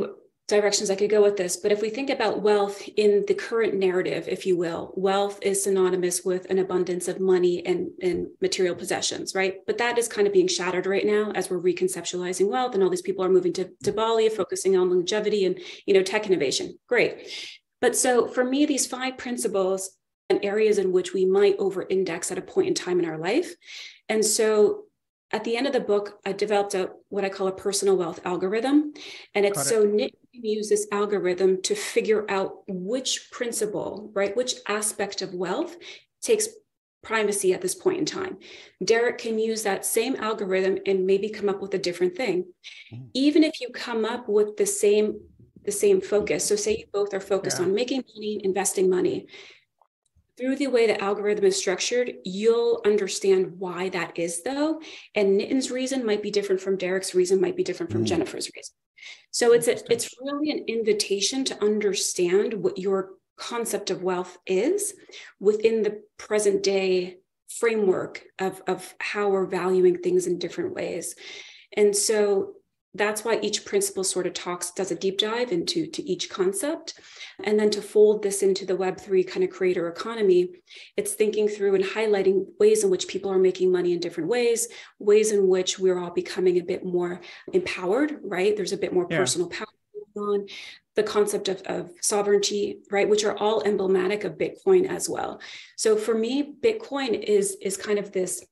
directions 0.51 0.91
I 0.91 0.97
could 0.97 1.11
go 1.11 1.23
with 1.23 1.37
this, 1.37 1.57
but 1.57 1.73
if 1.73 1.81
we 1.81 1.89
think 1.89 2.11
about 2.11 2.43
wealth 2.43 2.83
in 2.97 3.25
the 3.27 3.35
current 3.35 3.75
narrative, 3.75 4.29
if 4.29 4.45
you 4.45 4.57
will, 4.57 4.93
wealth 4.97 5.39
is 5.43 5.65
synonymous 5.65 6.25
with 6.25 6.51
an 6.51 6.59
abundance 6.59 7.09
of 7.09 7.21
money 7.21 7.65
and, 7.65 7.91
and 8.03 8.27
material 8.41 8.75
possessions, 8.75 9.35
right? 9.35 9.57
But 9.67 9.79
that 9.79 9.97
is 9.97 10.09
kind 10.09 10.27
of 10.27 10.33
being 10.33 10.49
shattered 10.49 10.87
right 10.87 11.07
now 11.07 11.33
as 11.35 11.49
we're 11.49 11.63
reconceptualizing 11.63 12.49
wealth 12.49 12.75
and 12.75 12.83
all 12.83 12.91
these 12.91 13.03
people 13.03 13.25
are 13.25 13.31
moving 13.31 13.53
to, 13.55 13.71
to 13.85 13.93
Bali, 13.93 14.29
focusing 14.29 14.77
on 14.77 14.91
longevity 14.91 15.47
and 15.47 15.59
you 15.87 15.95
know 15.95 16.03
tech 16.03 16.27
innovation. 16.27 16.79
Great. 16.87 17.31
But 17.81 17.97
so 17.97 18.29
for 18.29 18.45
me, 18.45 18.67
these 18.67 18.87
five 18.87 19.17
principles 19.17 19.97
and 20.29 20.45
areas 20.45 20.79
in 20.79 20.93
which 20.93 21.13
we 21.13 21.25
might 21.25 21.57
over 21.59 21.87
index 21.89 22.31
at 22.31 22.39
a 22.39 22.43
point 22.43 22.69
in 22.69 22.75
time 22.75 22.99
in 22.99 23.05
our 23.05 23.19
life. 23.19 23.55
And 24.09 24.25
so 24.25 24.85
at 25.33 25.45
the 25.45 25.57
end 25.57 25.67
of 25.67 25.73
the 25.73 25.81
book, 25.81 26.19
I 26.25 26.33
developed 26.33 26.75
a 26.75 26.91
what 27.09 27.25
I 27.25 27.29
call 27.29 27.49
a 27.49 27.53
personal 27.53 27.97
wealth 27.97 28.21
algorithm. 28.25 28.93
And 29.35 29.45
it's 29.47 29.61
it. 29.61 29.65
so 29.65 29.85
use 30.33 30.69
this 30.69 30.87
algorithm 30.93 31.63
to 31.63 31.75
figure 31.75 32.31
out 32.31 32.63
which 32.67 33.31
principle, 33.31 34.11
right, 34.15 34.37
which 34.37 34.55
aspect 34.69 35.23
of 35.23 35.35
wealth 35.35 35.77
takes 36.23 36.49
primacy 37.03 37.55
at 37.55 37.61
this 37.61 37.75
point 37.75 37.99
in 37.99 38.05
time. 38.05 38.39
Derek 38.85 39.19
can 39.19 39.39
use 39.39 39.63
that 39.63 39.87
same 39.87 40.17
algorithm 40.17 40.79
and 40.87 41.07
maybe 41.07 41.31
come 41.31 41.49
up 41.49 41.63
with 41.63 41.75
a 41.75 41.79
different 41.79 42.17
thing. 42.17 42.45
Mm. 42.93 43.09
Even 43.15 43.43
if 43.43 43.61
you 43.61 43.69
come 43.71 44.05
up 44.05 44.29
with 44.29 44.57
the 44.57 44.67
same 44.67 45.21
the 45.65 45.73
same 45.73 46.01
focus. 46.01 46.47
So 46.47 46.57
say 46.57 46.79
you 46.79 46.87
both 46.91 47.13
are 47.13 47.21
focused 47.21 47.59
yeah. 47.59 47.67
on 47.67 47.75
making 47.75 48.03
money, 48.15 48.41
investing 48.45 48.89
money 48.89 49.27
through 50.41 50.57
the 50.57 50.69
way 50.69 50.87
the 50.87 51.03
algorithm 51.03 51.45
is 51.45 51.57
structured, 51.57 52.13
you'll 52.25 52.81
understand 52.87 53.59
why 53.59 53.91
that 53.91 54.19
is, 54.19 54.43
though. 54.43 54.81
And 55.15 55.39
Nitin's 55.39 55.71
reason 55.71 56.07
might 56.07 56.23
be 56.23 56.31
different 56.31 56.61
from 56.61 56.77
Derek's 56.77 57.15
reason, 57.15 57.41
might 57.41 57.57
be 57.57 57.65
different 57.65 57.93
from 57.93 58.05
mm. 58.05 58.07
Jennifer's 58.07 58.51
reason. 58.57 58.75
So 59.31 59.53
it's 59.53 59.69
a, 59.69 59.93
it's 59.93 60.15
really 60.21 60.51
an 60.51 60.65
invitation 60.67 61.45
to 61.45 61.63
understand 61.63 62.55
what 62.55 62.79
your 62.79 63.11
concept 63.37 63.91
of 63.91 64.03
wealth 64.03 64.39
is 64.47 64.95
within 65.39 65.83
the 65.83 66.03
present 66.19 66.63
day 66.63 67.19
framework 67.49 68.23
of, 68.39 68.63
of 68.67 68.95
how 68.99 69.31
we're 69.31 69.47
valuing 69.47 69.99
things 69.99 70.27
in 70.27 70.39
different 70.39 70.75
ways. 70.75 71.15
And 71.77 71.95
so 71.95 72.55
that's 72.95 73.25
why 73.25 73.39
each 73.41 73.65
principle 73.65 74.03
sort 74.03 74.27
of 74.27 74.35
talks 74.35 74.73
does 74.73 74.91
a 74.91 74.97
deep 74.97 75.19
dive 75.19 75.53
into 75.53 75.87
to 75.87 76.03
each 76.03 76.29
concept. 76.29 76.99
And 77.43 77.59
then 77.59 77.71
to 77.71 77.83
fold 77.83 78.23
this 78.23 78.43
into 78.43 78.67
the 78.67 78.77
web3 78.77 79.27
kind 79.27 79.45
of 79.45 79.51
creator 79.51 79.89
economy 79.89 80.51
it's 80.97 81.15
thinking 81.15 81.49
through 81.49 81.75
and 81.75 81.85
highlighting 81.85 82.45
ways 82.59 82.85
in 82.85 82.91
which 82.91 83.09
people 83.09 83.31
are 83.31 83.39
making 83.39 83.73
money 83.73 83.93
in 83.93 84.01
different 84.01 84.29
ways 84.29 84.69
ways 84.99 85.33
in 85.33 85.49
which 85.49 85.79
we're 85.79 85.99
all 85.99 86.11
becoming 86.11 86.59
a 86.59 86.63
bit 86.63 86.85
more 86.85 87.21
empowered 87.53 88.19
right? 88.23 88.57
There's 88.57 88.73
a 88.73 88.79
bit 88.79 88.93
more 88.93 89.07
yeah. 89.09 89.19
personal 89.19 89.49
power 89.49 89.67
on. 90.17 90.47
The 90.97 91.03
concept 91.05 91.49
of, 91.49 91.63
of 91.63 91.93
sovereignty 92.03 92.81
right? 92.91 93.09
Which 93.09 93.25
are 93.25 93.37
all 93.37 93.63
emblematic 93.63 94.25
of 94.25 94.37
bitcoin 94.37 94.87
as 94.89 95.09
well. 95.09 95.41
So 95.77 95.97
for 95.97 96.15
me 96.15 96.55
bitcoin 96.61 97.23
is 97.23 97.57
is 97.63 97.77
kind 97.77 97.99
of 97.99 98.13
this 98.13 98.45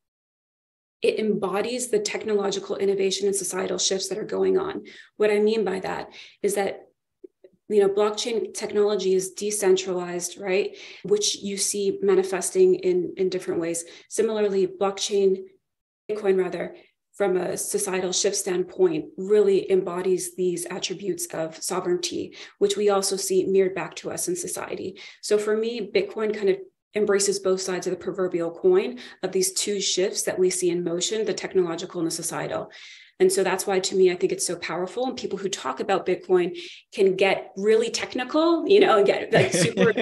it 1.03 1.19
embodies 1.19 1.89
the 1.89 2.01
technological 2.01 2.77
innovation 2.77 3.27
and 3.27 3.37
societal 3.37 3.79
shifts 3.79 4.09
that 4.09 4.19
are 4.19 4.25
going 4.25 4.59
on. 4.59 4.85
What 5.17 5.31
I 5.31 5.39
mean 5.39 5.65
by 5.65 5.81
that 5.81 6.13
is 6.43 6.55
that 6.55 6.87
you 7.69 7.81
know 7.81 7.89
blockchain 7.89 8.55
technology 8.55 9.15
is 9.15 9.33
decentralized 9.33 10.39
right? 10.41 10.77
Which 11.03 11.37
you 11.37 11.57
see 11.57 11.99
manifesting 12.03 12.77
in 12.77 13.15
in 13.17 13.29
different 13.29 13.61
ways. 13.61 13.85
Similarly 14.09 14.67
blockchain 14.67 15.45
bitcoin 16.11 16.39
rather 16.39 16.75
from 17.13 17.37
a 17.37 17.57
societal 17.57 18.13
shift 18.13 18.37
standpoint 18.37 19.07
really 19.17 19.71
embodies 19.71 20.37
these 20.37 20.67
attributes 20.67 21.27
of 21.35 21.63
sovereignty 21.63 22.35
which 22.59 22.77
we 22.77 22.89
also 22.91 23.17
see 23.17 23.45
mirrored 23.45 23.75
back 23.75 23.95
to 23.97 24.11
us 24.11 24.29
in 24.29 24.35
society. 24.35 24.99
So 25.21 25.39
for 25.39 25.57
me 25.57 25.91
bitcoin 25.95 26.35
kind 26.35 26.49
of 26.49 26.59
embraces 26.95 27.39
both 27.39 27.61
sides 27.61 27.87
of 27.87 27.93
the 27.93 27.99
proverbial 27.99 28.51
coin 28.51 28.99
of 29.23 29.33
these 29.33 29.53
two 29.53 29.81
shifts 29.81 30.23
that 30.23 30.39
we 30.39 30.51
see 30.51 30.71
in 30.71 30.83
motion 30.83 31.25
the 31.25 31.35
technological 31.35 32.01
and 32.01 32.07
the 32.07 32.15
societal. 32.15 32.71
And 33.21 33.33
so 33.33 33.43
that's 33.43 33.67
why 33.67 33.81
to 33.81 33.97
me 33.97 34.13
i 34.13 34.15
think 34.15 34.33
it's 34.33 34.47
so 34.47 34.57
powerful. 34.57 35.07
And 35.07 35.17
people 35.17 35.39
who 35.39 35.49
talk 35.49 35.81
about 35.81 36.07
bitcoin 36.07 36.57
can 36.93 37.17
get 37.17 37.53
really 37.57 37.91
technical 37.91 38.67
you 38.67 38.81
know 38.81 38.99
and 38.99 39.07
get 39.07 39.33
like 39.39 39.53
super 39.53 39.93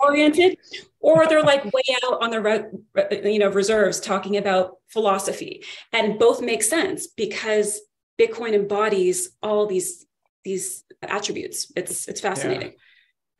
oriented 0.00 0.56
or 1.00 1.26
they're 1.26 1.42
like 1.42 1.64
way 1.64 1.82
out 2.04 2.22
on 2.22 2.30
the 2.30 3.20
you 3.24 3.38
know 3.38 3.50
reserves 3.50 4.00
talking 4.00 4.36
about 4.36 4.76
philosophy. 4.88 5.64
And 5.92 6.18
both 6.18 6.40
make 6.40 6.62
sense 6.62 7.06
because 7.08 7.80
bitcoin 8.20 8.52
embodies 8.52 9.30
all 9.42 9.66
these 9.66 10.06
these 10.44 10.84
attributes. 11.02 11.72
It's 11.76 12.08
it's 12.08 12.20
fascinating. 12.20 12.68
yeah. 12.68 12.74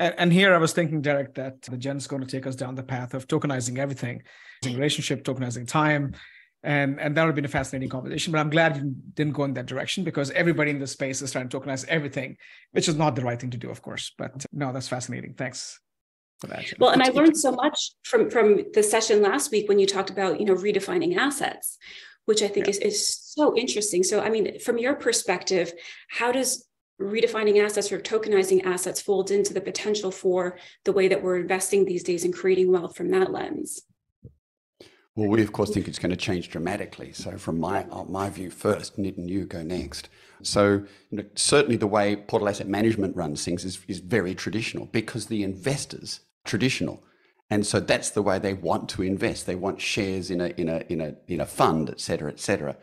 And, 0.00 0.14
and 0.16 0.32
here 0.32 0.54
I 0.54 0.58
was 0.58 0.72
thinking, 0.72 1.02
Derek, 1.02 1.34
that 1.34 1.62
the 1.62 1.76
Jen 1.76 1.98
is 1.98 2.06
going 2.06 2.22
to 2.22 2.28
take 2.28 2.46
us 2.46 2.56
down 2.56 2.74
the 2.74 2.82
path 2.82 3.14
of 3.14 3.28
tokenizing 3.28 3.78
everything, 3.78 4.22
relationship, 4.64 5.22
tokenizing 5.22 5.68
time. 5.68 6.14
And, 6.62 6.98
and 7.00 7.16
that 7.16 7.22
would 7.22 7.28
have 7.28 7.36
been 7.36 7.44
a 7.44 7.48
fascinating 7.48 7.90
conversation. 7.90 8.32
But 8.32 8.38
I'm 8.38 8.50
glad 8.50 8.78
you 8.78 8.94
didn't 9.14 9.34
go 9.34 9.44
in 9.44 9.54
that 9.54 9.66
direction 9.66 10.02
because 10.02 10.30
everybody 10.30 10.70
in 10.70 10.78
the 10.78 10.86
space 10.86 11.22
is 11.22 11.32
trying 11.32 11.48
to 11.48 11.60
tokenize 11.60 11.86
everything, 11.86 12.38
which 12.72 12.88
is 12.88 12.96
not 12.96 13.14
the 13.14 13.22
right 13.22 13.38
thing 13.38 13.50
to 13.50 13.58
do, 13.58 13.70
of 13.70 13.82
course. 13.82 14.12
But 14.16 14.44
no, 14.52 14.72
that's 14.72 14.88
fascinating. 14.88 15.34
Thanks. 15.34 15.78
Well, 16.78 16.90
and 16.90 17.02
I 17.02 17.08
learned 17.10 17.36
so 17.36 17.52
much 17.52 17.92
from 18.02 18.30
from 18.30 18.64
the 18.72 18.82
session 18.82 19.20
last 19.20 19.50
week 19.50 19.68
when 19.68 19.78
you 19.78 19.86
talked 19.86 20.08
about 20.08 20.40
you 20.40 20.46
know 20.46 20.54
redefining 20.54 21.14
assets, 21.18 21.76
which 22.24 22.42
I 22.42 22.48
think 22.48 22.64
yeah. 22.64 22.70
is 22.70 22.78
is 22.78 23.18
so 23.18 23.54
interesting. 23.54 24.02
So, 24.02 24.22
I 24.22 24.30
mean, 24.30 24.58
from 24.60 24.78
your 24.78 24.94
perspective, 24.94 25.70
how 26.08 26.32
does 26.32 26.66
redefining 27.00 27.62
assets 27.64 27.90
or 27.90 27.98
tokenizing 27.98 28.64
assets 28.64 29.00
folds 29.00 29.30
into 29.30 29.54
the 29.54 29.60
potential 29.60 30.10
for 30.10 30.58
the 30.84 30.92
way 30.92 31.08
that 31.08 31.22
we're 31.22 31.38
investing 31.38 31.84
these 31.84 32.02
days 32.02 32.24
and 32.24 32.34
creating 32.34 32.70
wealth 32.70 32.96
from 32.96 33.10
that 33.10 33.32
lens. 33.32 33.82
Well, 35.16 35.28
we 35.28 35.42
of 35.42 35.52
course 35.52 35.70
think 35.70 35.88
it's 35.88 35.98
going 35.98 36.10
to 36.10 36.16
change 36.16 36.50
dramatically. 36.50 37.12
So, 37.12 37.36
from 37.36 37.58
my 37.58 37.84
uh, 37.90 38.04
my 38.04 38.30
view, 38.30 38.50
first, 38.50 38.96
Nit 38.96 39.16
and 39.16 39.28
you 39.28 39.44
go 39.44 39.62
next. 39.62 40.08
So, 40.42 40.84
you 41.10 41.18
know, 41.18 41.24
certainly 41.34 41.76
the 41.76 41.86
way 41.86 42.16
Portal 42.16 42.48
Asset 42.48 42.68
Management 42.68 43.16
runs 43.16 43.44
things 43.44 43.64
is, 43.64 43.80
is 43.88 43.98
very 43.98 44.34
traditional 44.34 44.86
because 44.86 45.26
the 45.26 45.42
investors 45.42 46.20
traditional, 46.44 47.02
and 47.50 47.66
so 47.66 47.80
that's 47.80 48.10
the 48.10 48.22
way 48.22 48.38
they 48.38 48.54
want 48.54 48.88
to 48.90 49.02
invest. 49.02 49.46
They 49.46 49.56
want 49.56 49.80
shares 49.80 50.30
in 50.30 50.40
a 50.40 50.48
in 50.56 50.68
a 50.68 50.84
in 50.88 51.00
a 51.00 51.14
in 51.26 51.40
a 51.40 51.46
fund, 51.46 51.90
et 51.90 52.00
cetera, 52.00 52.30
et 52.30 52.38
cetera. 52.38 52.76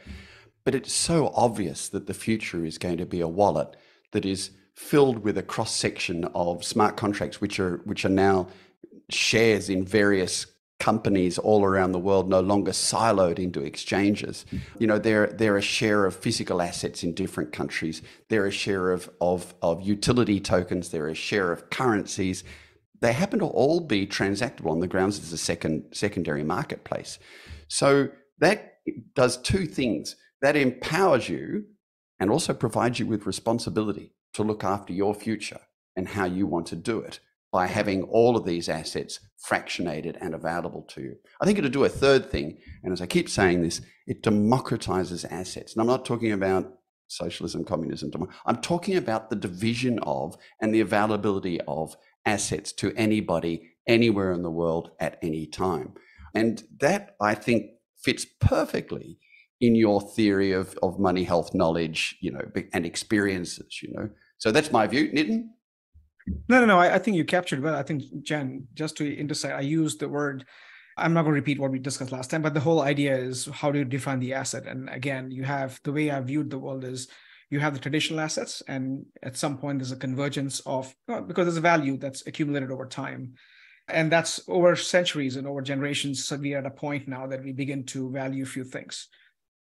But 0.66 0.76
it's 0.76 0.92
so 0.92 1.32
obvious 1.34 1.88
that 1.90 2.08
the 2.08 2.14
future 2.14 2.66
is 2.66 2.78
going 2.78 2.98
to 2.98 3.06
be 3.06 3.22
a 3.22 3.28
wallet 3.28 3.78
that 4.12 4.26
is 4.26 4.52
filled 4.76 5.20
with 5.20 5.38
a 5.38 5.44
cross 5.44 5.74
section 5.74 6.26
of 6.36 6.64
smart 6.64 6.98
contracts, 6.98 7.42
which 7.42 7.60
are 7.60 7.78
which 7.86 8.06
are 8.06 8.10
now 8.10 8.48
shares 9.10 9.70
in 9.70 9.84
various 9.86 10.46
companies 10.80 11.40
all 11.40 11.64
around 11.64 11.92
the 11.92 12.00
world, 12.00 12.30
no 12.30 12.40
longer 12.40 12.72
siloed 12.72 13.40
into 13.40 13.64
exchanges. 13.64 14.46
You 14.78 14.88
know, 14.88 15.00
they're 15.00 15.28
they're 15.28 15.58
a 15.58 15.62
share 15.62 16.06
of 16.06 16.16
physical 16.16 16.62
assets 16.62 17.04
in 17.04 17.14
different 17.14 17.52
countries. 17.52 18.02
They're 18.30 18.46
a 18.46 18.52
share 18.52 18.92
of 18.92 19.10
of, 19.20 19.54
of 19.62 19.82
utility 19.82 20.40
tokens. 20.40 20.90
They're 20.90 21.08
a 21.08 21.16
share 21.16 21.52
of 21.52 21.70
currencies. 21.70 22.44
They 23.00 23.14
happen 23.14 23.40
to 23.40 23.46
all 23.46 23.80
be 23.80 24.08
transactable 24.08 24.72
on 24.72 24.80
the 24.80 24.88
grounds 24.88 25.20
as 25.20 25.32
a 25.32 25.38
second 25.38 25.86
secondary 25.94 26.44
marketplace. 26.44 27.20
So 27.68 28.10
that 28.40 28.80
does 29.14 29.38
two 29.38 29.66
things. 29.66 30.16
That 30.42 30.56
empowers 30.56 31.28
you 31.30 31.66
and 32.20 32.30
also 32.30 32.54
provides 32.54 33.00
you 33.00 33.06
with 33.06 33.26
responsibility 33.26 34.14
to 34.34 34.44
look 34.44 34.64
after 34.64 34.94
your 34.94 35.14
future 35.14 35.60
and 35.96 36.08
how 36.08 36.26
you 36.26 36.46
want 36.46 36.68
to 36.68 36.76
do 36.76 37.00
it 37.00 37.20
by 37.52 37.66
having 37.66 38.04
all 38.04 38.36
of 38.36 38.46
these 38.46 38.70
assets 38.70 39.20
fractionated 39.50 40.18
and 40.20 40.34
available 40.34 40.84
to 40.84 41.02
you. 41.02 41.16
I 41.42 41.46
think 41.46 41.58
it'll 41.58 41.70
do 41.70 41.86
a 41.86 41.90
third 41.90 42.30
thing, 42.30 42.60
and 42.84 42.92
as 42.92 43.02
I 43.02 43.06
keep 43.06 43.30
saying 43.30 43.62
this, 43.62 43.82
it 44.06 44.22
democratizes 44.22 45.26
assets. 45.32 45.74
And 45.74 45.82
I'm 45.82 45.88
not 45.88 46.06
talking 46.06 46.34
about 46.34 46.74
socialism, 47.08 47.64
communism, 47.64 48.12
I'm 48.46 48.62
talking 48.62 48.98
about 48.98 49.30
the 49.30 49.36
division 49.36 50.00
of 50.00 50.36
and 50.62 50.74
the 50.74 50.82
availability 50.82 51.62
of 51.62 51.96
assets 52.26 52.74
to 52.74 52.94
anybody, 52.96 53.72
anywhere 53.88 54.34
in 54.34 54.42
the 54.42 54.52
world 54.52 54.92
at 55.00 55.18
any 55.22 55.46
time. 55.48 55.94
And 56.36 56.62
that, 56.80 57.16
I 57.22 57.34
think, 57.34 57.72
fits 57.98 58.26
perfectly 58.40 59.20
in 59.60 59.76
your 59.76 60.02
theory 60.02 60.52
of, 60.52 60.78
of 60.84 61.00
money, 61.00 61.24
health, 61.24 61.54
knowledge, 61.54 62.16
you 62.22 62.32
know, 62.32 62.42
and 62.74 62.86
experiences, 62.86 63.82
you 63.82 63.92
know. 63.94 64.10
So 64.38 64.52
that's 64.52 64.72
my 64.72 64.86
view. 64.88 65.12
Nitin? 65.12 65.48
No, 66.50 66.60
no, 66.60 66.66
no. 66.66 66.80
I, 66.80 66.96
I 66.96 67.00
think 67.00 67.18
you 67.18 67.26
captured 67.26 67.64
well. 67.64 67.76
I 67.76 67.84
think, 67.84 68.04
Jen, 68.22 68.68
just 68.74 68.98
to 68.98 69.18
intersect, 69.18 69.56
I 69.56 69.62
used 69.62 70.00
the 70.00 70.10
word, 70.10 70.46
I'm 70.98 71.14
not 71.14 71.24
going 71.24 71.34
to 71.34 71.40
repeat 71.40 71.60
what 71.60 71.72
we 71.72 71.80
discussed 71.80 72.12
last 72.12 72.30
time, 72.30 72.42
but 72.42 72.54
the 72.54 72.60
whole 72.60 72.82
idea 72.82 73.18
is 73.18 73.46
how 73.46 73.72
do 73.72 73.80
you 73.80 73.86
define 73.86 74.20
the 74.20 74.34
asset? 74.34 74.66
And 74.68 74.90
again, 74.90 75.32
you 75.32 75.44
have 75.44 75.80
the 75.84 75.94
way 75.94 76.12
I 76.12 76.20
viewed 76.22 76.50
the 76.50 76.60
world 76.60 76.84
is 76.84 77.08
you 77.50 77.60
have 77.60 77.74
the 77.74 77.80
traditional 77.80 78.20
assets, 78.20 78.62
and 78.68 79.06
at 79.24 79.38
some 79.38 79.58
point 79.58 79.80
there's 79.80 79.94
a 79.94 79.96
convergence 79.96 80.60
of, 80.66 80.94
because 81.08 81.46
there's 81.46 81.58
a 81.58 81.62
value 81.62 81.98
that's 81.98 82.28
accumulated 82.28 82.72
over 82.72 82.86
time. 82.86 83.36
And 83.88 84.12
that's 84.12 84.42
over 84.50 84.76
centuries 84.76 85.38
and 85.38 85.48
over 85.48 85.62
generations. 85.62 86.26
So 86.26 86.36
we 86.36 86.54
are 86.56 86.58
at 86.58 86.66
a 86.66 86.72
point 86.72 87.08
now 87.08 87.26
that 87.28 87.42
we 87.42 87.54
begin 87.54 87.86
to 87.86 88.12
value 88.12 88.44
a 88.44 88.48
few 88.48 88.66
things 88.66 89.08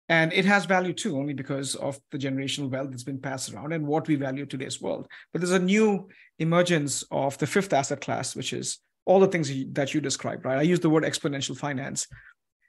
And 0.07 0.31
it 0.33 0.45
has 0.45 0.65
value 0.65 0.93
too, 0.93 1.17
only 1.17 1.33
because 1.33 1.75
of 1.75 1.99
the 2.11 2.17
generational 2.17 2.69
wealth 2.69 2.91
that's 2.91 3.03
been 3.03 3.19
passed 3.19 3.51
around 3.51 3.73
and 3.73 3.87
what 3.87 4.07
we 4.07 4.15
value 4.15 4.45
today's 4.45 4.79
world. 4.79 5.07
But 5.31 5.41
there's 5.41 5.51
a 5.51 5.59
new 5.59 6.09
emergence 6.37 7.03
of 7.09 7.37
the 7.39 7.47
fifth 7.47 7.73
asset 7.73 8.01
class, 8.01 8.35
which 8.35 8.53
is 8.53 8.79
all 9.05 9.19
the 9.19 9.27
things 9.27 9.51
that 9.73 9.93
you 9.93 10.01
described, 10.01 10.45
right? 10.45 10.59
I 10.59 10.63
use 10.63 10.79
the 10.79 10.89
word 10.89 11.03
exponential 11.03 11.57
finance. 11.57 12.07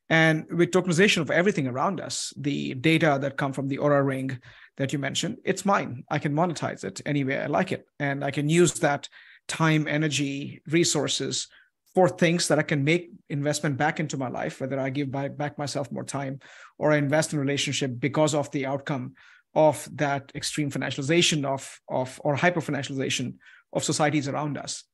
And 0.09 0.47
with 0.51 0.71
tokenization 0.71 1.21
of 1.21 1.31
everything 1.31 1.67
around 1.67 2.01
us, 2.01 2.33
the 2.37 2.75
data 2.75 3.19
that 3.21 3.37
come 3.37 3.53
from 3.53 3.69
the 3.69 3.79
Oura 3.79 4.05
ring 4.05 4.39
that 4.77 4.93
you 4.93 4.99
mentioned, 4.99 5.39
it's 5.45 5.65
mine. 5.65 6.05
I 6.11 6.19
can 6.19 6.33
monetize 6.33 6.85
it 6.85 7.01
any 7.05 7.25
way 7.25 7.39
I 7.39 7.47
like 7.47 7.73
it. 7.73 7.87
And 7.99 8.25
I 8.25 8.31
can 8.31 8.49
use 8.49 8.75
that 8.75 9.09
time, 9.49 9.87
energy, 9.89 10.63
resources 10.69 11.49
for 11.95 12.09
things 12.09 12.49
that 12.49 12.59
I 12.59 12.63
can 12.63 12.85
make 12.85 13.11
investment 13.31 13.79
back 13.79 13.99
into 13.99 14.19
my 14.19 14.29
life, 14.29 14.61
whether 14.61 14.79
I 14.79 14.91
give 14.91 15.11
back 15.11 15.59
myself 15.59 15.91
more 15.91 16.05
time 16.05 16.41
or 16.79 16.93
I 16.93 16.97
invest 16.97 17.33
in 17.33 17.39
relationship 17.39 17.99
because 17.99 18.35
of 18.35 18.51
the 18.51 18.67
outcome 18.67 19.15
of 19.55 19.89
that 19.97 20.31
extreme 20.35 20.71
financialization 20.71 21.45
of, 21.45 21.81
of 21.89 22.21
or 22.23 22.37
hyper 22.37 22.61
financialization 22.61 23.37
of 23.73 23.83
societies 23.85 24.29
around 24.29 24.59
us. 24.59 24.85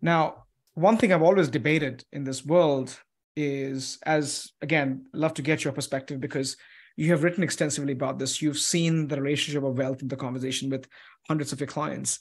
Now, 0.00 0.44
one 0.74 0.96
thing 0.96 1.12
I've 1.12 1.22
always 1.22 1.48
debated 1.48 2.04
in 2.12 2.24
this 2.24 2.44
world 2.44 2.98
is 3.36 3.98
as 4.04 4.52
again, 4.62 5.06
love 5.12 5.34
to 5.34 5.42
get 5.42 5.64
your 5.64 5.72
perspective 5.72 6.20
because 6.20 6.56
you 6.96 7.10
have 7.10 7.22
written 7.22 7.42
extensively 7.42 7.92
about 7.92 8.18
this. 8.18 8.40
You've 8.40 8.58
seen 8.58 9.08
the 9.08 9.20
relationship 9.20 9.62
of 9.62 9.76
wealth 9.76 10.00
in 10.02 10.08
the 10.08 10.16
conversation 10.16 10.70
with 10.70 10.88
hundreds 11.28 11.52
of 11.52 11.60
your 11.60 11.66
clients. 11.66 12.18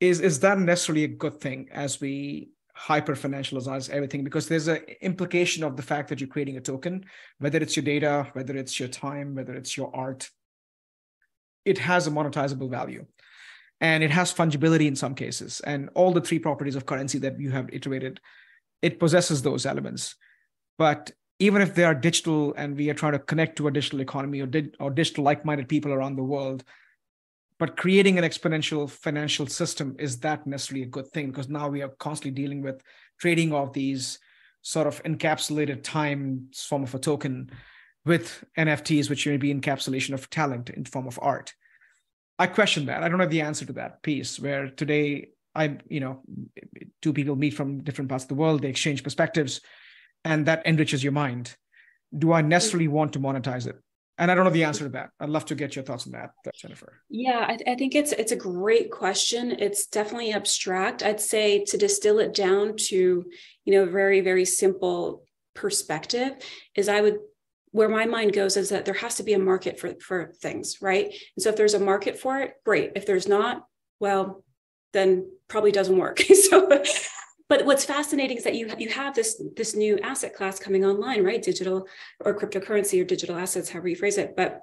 Is 0.00 0.20
is 0.20 0.40
that 0.40 0.58
necessarily 0.58 1.04
a 1.04 1.08
good 1.08 1.40
thing 1.40 1.68
as 1.72 2.00
we 2.00 2.50
hyper 2.78 3.14
financialize 3.14 3.90
everything? 3.90 4.22
Because 4.24 4.48
there's 4.48 4.68
an 4.68 4.80
implication 5.00 5.64
of 5.64 5.76
the 5.76 5.82
fact 5.82 6.08
that 6.08 6.20
you're 6.20 6.28
creating 6.28 6.56
a 6.56 6.60
token, 6.60 7.04
whether 7.38 7.58
it's 7.58 7.76
your 7.76 7.84
data, 7.84 8.28
whether 8.32 8.56
it's 8.56 8.78
your 8.78 8.88
time, 8.88 9.34
whether 9.34 9.54
it's 9.54 9.76
your 9.76 9.94
art, 9.94 10.30
it 11.64 11.78
has 11.78 12.06
a 12.06 12.10
monetizable 12.10 12.70
value 12.70 13.04
and 13.80 14.02
it 14.02 14.10
has 14.10 14.32
fungibility 14.32 14.86
in 14.86 14.96
some 14.96 15.14
cases 15.14 15.60
and 15.60 15.90
all 15.94 16.12
the 16.12 16.20
three 16.20 16.38
properties 16.38 16.76
of 16.76 16.86
currency 16.86 17.18
that 17.18 17.38
you 17.38 17.50
have 17.50 17.68
iterated 17.72 18.20
it 18.82 18.98
possesses 18.98 19.42
those 19.42 19.66
elements 19.66 20.16
but 20.78 21.12
even 21.38 21.62
if 21.62 21.74
they 21.74 21.84
are 21.84 21.94
digital 21.94 22.54
and 22.54 22.76
we 22.76 22.90
are 22.90 22.94
trying 22.94 23.12
to 23.12 23.18
connect 23.18 23.56
to 23.56 23.68
a 23.68 23.70
digital 23.70 24.00
economy 24.00 24.40
or, 24.40 24.46
di- 24.46 24.72
or 24.80 24.90
digital 24.90 25.22
like-minded 25.22 25.68
people 25.68 25.92
around 25.92 26.16
the 26.16 26.22
world 26.22 26.64
but 27.58 27.76
creating 27.76 28.18
an 28.18 28.24
exponential 28.24 28.88
financial 28.88 29.46
system 29.46 29.96
is 29.98 30.18
that 30.20 30.46
necessarily 30.46 30.84
a 30.84 30.88
good 30.88 31.08
thing 31.08 31.28
because 31.28 31.48
now 31.48 31.68
we 31.68 31.82
are 31.82 31.88
constantly 31.98 32.42
dealing 32.42 32.62
with 32.62 32.82
trading 33.20 33.52
of 33.52 33.72
these 33.72 34.18
sort 34.62 34.86
of 34.86 35.02
encapsulated 35.04 35.82
time 35.82 36.48
form 36.54 36.82
of 36.82 36.94
a 36.94 36.98
token 36.98 37.50
with 38.04 38.44
nfts 38.56 39.10
which 39.10 39.26
may 39.26 39.36
be 39.36 39.54
encapsulation 39.54 40.14
of 40.14 40.30
talent 40.30 40.70
in 40.70 40.84
form 40.84 41.06
of 41.06 41.18
art 41.22 41.52
I 42.38 42.46
question 42.46 42.86
that. 42.86 43.02
I 43.02 43.08
don't 43.08 43.20
have 43.20 43.30
the 43.30 43.40
answer 43.40 43.64
to 43.66 43.72
that 43.74 44.02
piece 44.02 44.38
where 44.38 44.70
today 44.70 45.30
I'm, 45.54 45.80
you 45.88 46.00
know, 46.00 46.22
two 47.02 47.12
people 47.12 47.34
meet 47.34 47.54
from 47.54 47.82
different 47.82 48.08
parts 48.08 48.24
of 48.24 48.28
the 48.28 48.36
world, 48.36 48.62
they 48.62 48.68
exchange 48.68 49.02
perspectives, 49.02 49.60
and 50.24 50.46
that 50.46 50.64
enriches 50.64 51.02
your 51.02 51.12
mind. 51.12 51.56
Do 52.16 52.32
I 52.32 52.42
necessarily 52.42 52.88
want 52.88 53.12
to 53.14 53.18
monetize 53.20 53.66
it? 53.66 53.76
And 54.18 54.30
I 54.30 54.34
don't 54.34 54.44
know 54.44 54.50
the 54.50 54.64
answer 54.64 54.84
to 54.84 54.90
that. 54.90 55.10
I'd 55.20 55.28
love 55.28 55.44
to 55.46 55.54
get 55.54 55.76
your 55.76 55.84
thoughts 55.84 56.06
on 56.06 56.12
that, 56.12 56.30
uh, 56.46 56.50
Jennifer. 56.54 57.00
Yeah, 57.08 57.46
I, 57.48 57.58
I 57.70 57.74
think 57.76 57.94
it's 57.94 58.12
it's 58.12 58.32
a 58.32 58.36
great 58.36 58.90
question. 58.90 59.52
It's 59.52 59.86
definitely 59.86 60.32
abstract. 60.32 61.02
I'd 61.02 61.20
say 61.20 61.64
to 61.64 61.78
distill 61.78 62.18
it 62.18 62.34
down 62.34 62.76
to, 62.88 63.24
you 63.64 63.72
know, 63.72 63.86
very 63.86 64.20
very 64.20 64.44
simple 64.44 65.24
perspective 65.54 66.32
is 66.74 66.88
I 66.88 67.00
would 67.00 67.18
where 67.70 67.88
my 67.88 68.06
mind 68.06 68.32
goes 68.32 68.56
is 68.56 68.70
that 68.70 68.84
there 68.84 68.94
has 68.94 69.16
to 69.16 69.22
be 69.22 69.34
a 69.34 69.38
market 69.38 69.78
for 69.78 69.94
for 70.00 70.32
things 70.40 70.78
right 70.80 71.06
and 71.06 71.42
so 71.42 71.50
if 71.50 71.56
there's 71.56 71.74
a 71.74 71.80
market 71.80 72.18
for 72.18 72.40
it 72.40 72.54
great 72.64 72.92
if 72.94 73.04
there's 73.06 73.28
not 73.28 73.64
well 74.00 74.44
then 74.92 75.28
probably 75.48 75.72
doesn't 75.72 75.98
work 75.98 76.20
so 76.48 76.82
but 77.48 77.64
what's 77.64 77.84
fascinating 77.84 78.36
is 78.36 78.44
that 78.44 78.54
you 78.54 78.70
you 78.78 78.88
have 78.90 79.14
this 79.14 79.42
this 79.56 79.74
new 79.74 79.98
asset 80.00 80.34
class 80.34 80.58
coming 80.58 80.84
online 80.84 81.24
right? 81.24 81.42
Digital 81.42 81.86
or 82.24 82.38
cryptocurrency 82.38 83.00
or 83.00 83.04
digital 83.04 83.36
assets 83.36 83.70
however 83.70 83.88
you 83.88 83.96
phrase 83.96 84.18
it. 84.18 84.36
But 84.36 84.62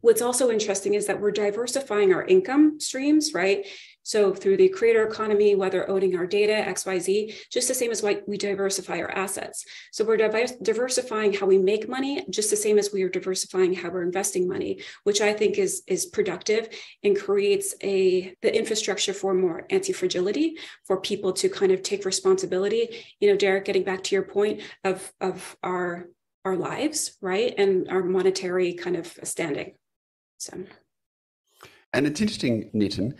what's 0.00 0.22
also 0.22 0.50
interesting 0.50 0.94
is 0.94 1.06
that 1.06 1.20
we're 1.20 1.30
diversifying 1.30 2.12
our 2.12 2.24
income 2.24 2.80
streams 2.80 3.32
right 3.34 3.66
so 4.08 4.32
through 4.32 4.56
the 4.56 4.70
creator 4.70 5.06
economy, 5.06 5.54
whether 5.54 5.86
owning 5.90 6.16
our 6.16 6.26
data, 6.26 6.54
XYZ, 6.66 7.34
just 7.52 7.68
the 7.68 7.74
same 7.74 7.90
as 7.90 8.02
why 8.02 8.22
we 8.26 8.38
diversify 8.38 9.00
our 9.00 9.10
assets. 9.10 9.66
So 9.92 10.02
we're 10.02 10.16
diversifying 10.16 11.34
how 11.34 11.44
we 11.44 11.58
make 11.58 11.90
money, 11.90 12.24
just 12.30 12.48
the 12.48 12.56
same 12.56 12.78
as 12.78 12.90
we 12.90 13.02
are 13.02 13.10
diversifying 13.10 13.74
how 13.74 13.90
we're 13.90 14.04
investing 14.04 14.48
money, 14.48 14.80
which 15.04 15.20
I 15.20 15.34
think 15.34 15.58
is, 15.58 15.82
is 15.86 16.06
productive 16.06 16.70
and 17.04 17.20
creates 17.20 17.74
a 17.82 18.34
the 18.40 18.56
infrastructure 18.56 19.12
for 19.12 19.34
more 19.34 19.66
anti-fragility 19.68 20.56
for 20.86 20.98
people 21.02 21.34
to 21.34 21.50
kind 21.50 21.70
of 21.70 21.82
take 21.82 22.06
responsibility. 22.06 23.04
You 23.20 23.28
know, 23.28 23.36
Derek, 23.36 23.66
getting 23.66 23.84
back 23.84 24.02
to 24.04 24.14
your 24.14 24.24
point 24.24 24.62
of, 24.84 25.12
of 25.20 25.54
our 25.62 26.08
our 26.46 26.56
lives, 26.56 27.18
right? 27.20 27.52
And 27.58 27.90
our 27.90 28.02
monetary 28.02 28.72
kind 28.72 28.96
of 28.96 29.06
standing. 29.24 29.74
So 30.38 30.64
and 31.92 32.06
it's 32.06 32.22
interesting, 32.22 32.70
Nitin, 32.74 33.14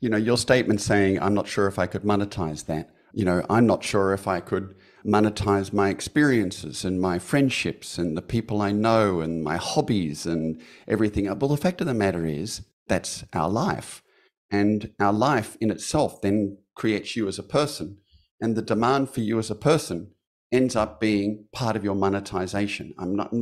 you 0.00 0.08
know, 0.08 0.16
your 0.16 0.36
statement 0.36 0.80
saying, 0.80 1.20
I'm 1.20 1.34
not 1.34 1.48
sure 1.48 1.66
if 1.66 1.78
I 1.78 1.86
could 1.86 2.02
monetize 2.02 2.66
that. 2.66 2.90
You 3.12 3.24
know, 3.24 3.44
I'm 3.48 3.66
not 3.66 3.82
sure 3.82 4.12
if 4.12 4.28
I 4.28 4.40
could 4.40 4.74
monetize 5.06 5.72
my 5.72 5.88
experiences 5.88 6.84
and 6.84 7.00
my 7.00 7.18
friendships 7.18 7.96
and 7.96 8.16
the 8.16 8.22
people 8.22 8.60
I 8.60 8.72
know 8.72 9.20
and 9.20 9.42
my 9.42 9.56
hobbies 9.56 10.26
and 10.26 10.60
everything. 10.86 11.26
Well, 11.26 11.48
the 11.48 11.56
fact 11.56 11.80
of 11.80 11.86
the 11.86 11.94
matter 11.94 12.26
is, 12.26 12.62
that's 12.88 13.24
our 13.32 13.48
life. 13.48 14.02
And 14.50 14.92
our 15.00 15.12
life 15.12 15.56
in 15.60 15.70
itself 15.70 16.20
then 16.20 16.58
creates 16.74 17.16
you 17.16 17.26
as 17.26 17.38
a 17.38 17.42
person. 17.42 17.98
And 18.40 18.54
the 18.54 18.62
demand 18.62 19.10
for 19.10 19.20
you 19.20 19.38
as 19.38 19.50
a 19.50 19.54
person 19.54 20.12
ends 20.52 20.76
up 20.76 21.00
being 21.00 21.46
part 21.52 21.74
of 21.74 21.84
your 21.84 21.94
monetization. 21.94 22.94
I'm 22.98 23.16
not 23.16 23.32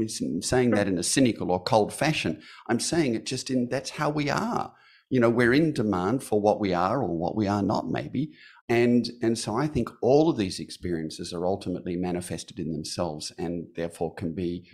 saying 0.40 0.70
that 0.70 0.88
in 0.88 0.98
a 0.98 1.02
cynical 1.02 1.50
or 1.50 1.62
cold 1.62 1.92
fashion. 1.92 2.40
I'm 2.68 2.80
saying 2.80 3.14
it 3.14 3.26
just 3.26 3.50
in 3.50 3.68
that's 3.68 3.90
how 3.90 4.08
we 4.08 4.30
are 4.30 4.72
you 5.10 5.20
know 5.20 5.30
we're 5.30 5.54
in 5.54 5.72
demand 5.72 6.22
for 6.22 6.40
what 6.40 6.60
we 6.60 6.72
are 6.72 7.02
or 7.02 7.16
what 7.16 7.36
we 7.36 7.46
are 7.46 7.62
not 7.62 7.88
maybe. 7.88 8.32
And 8.68 9.10
and 9.22 9.38
so 9.38 9.56
i 9.56 9.66
think 9.66 9.90
all 10.00 10.30
of 10.30 10.38
these 10.38 10.58
experiences 10.58 11.32
are 11.32 11.46
ultimately 11.46 11.96
manifested 11.96 12.58
in 12.58 12.72
themselves 12.72 13.32
and 13.38 13.66
therefore 13.76 14.14
can 14.14 14.34
be 14.34 14.66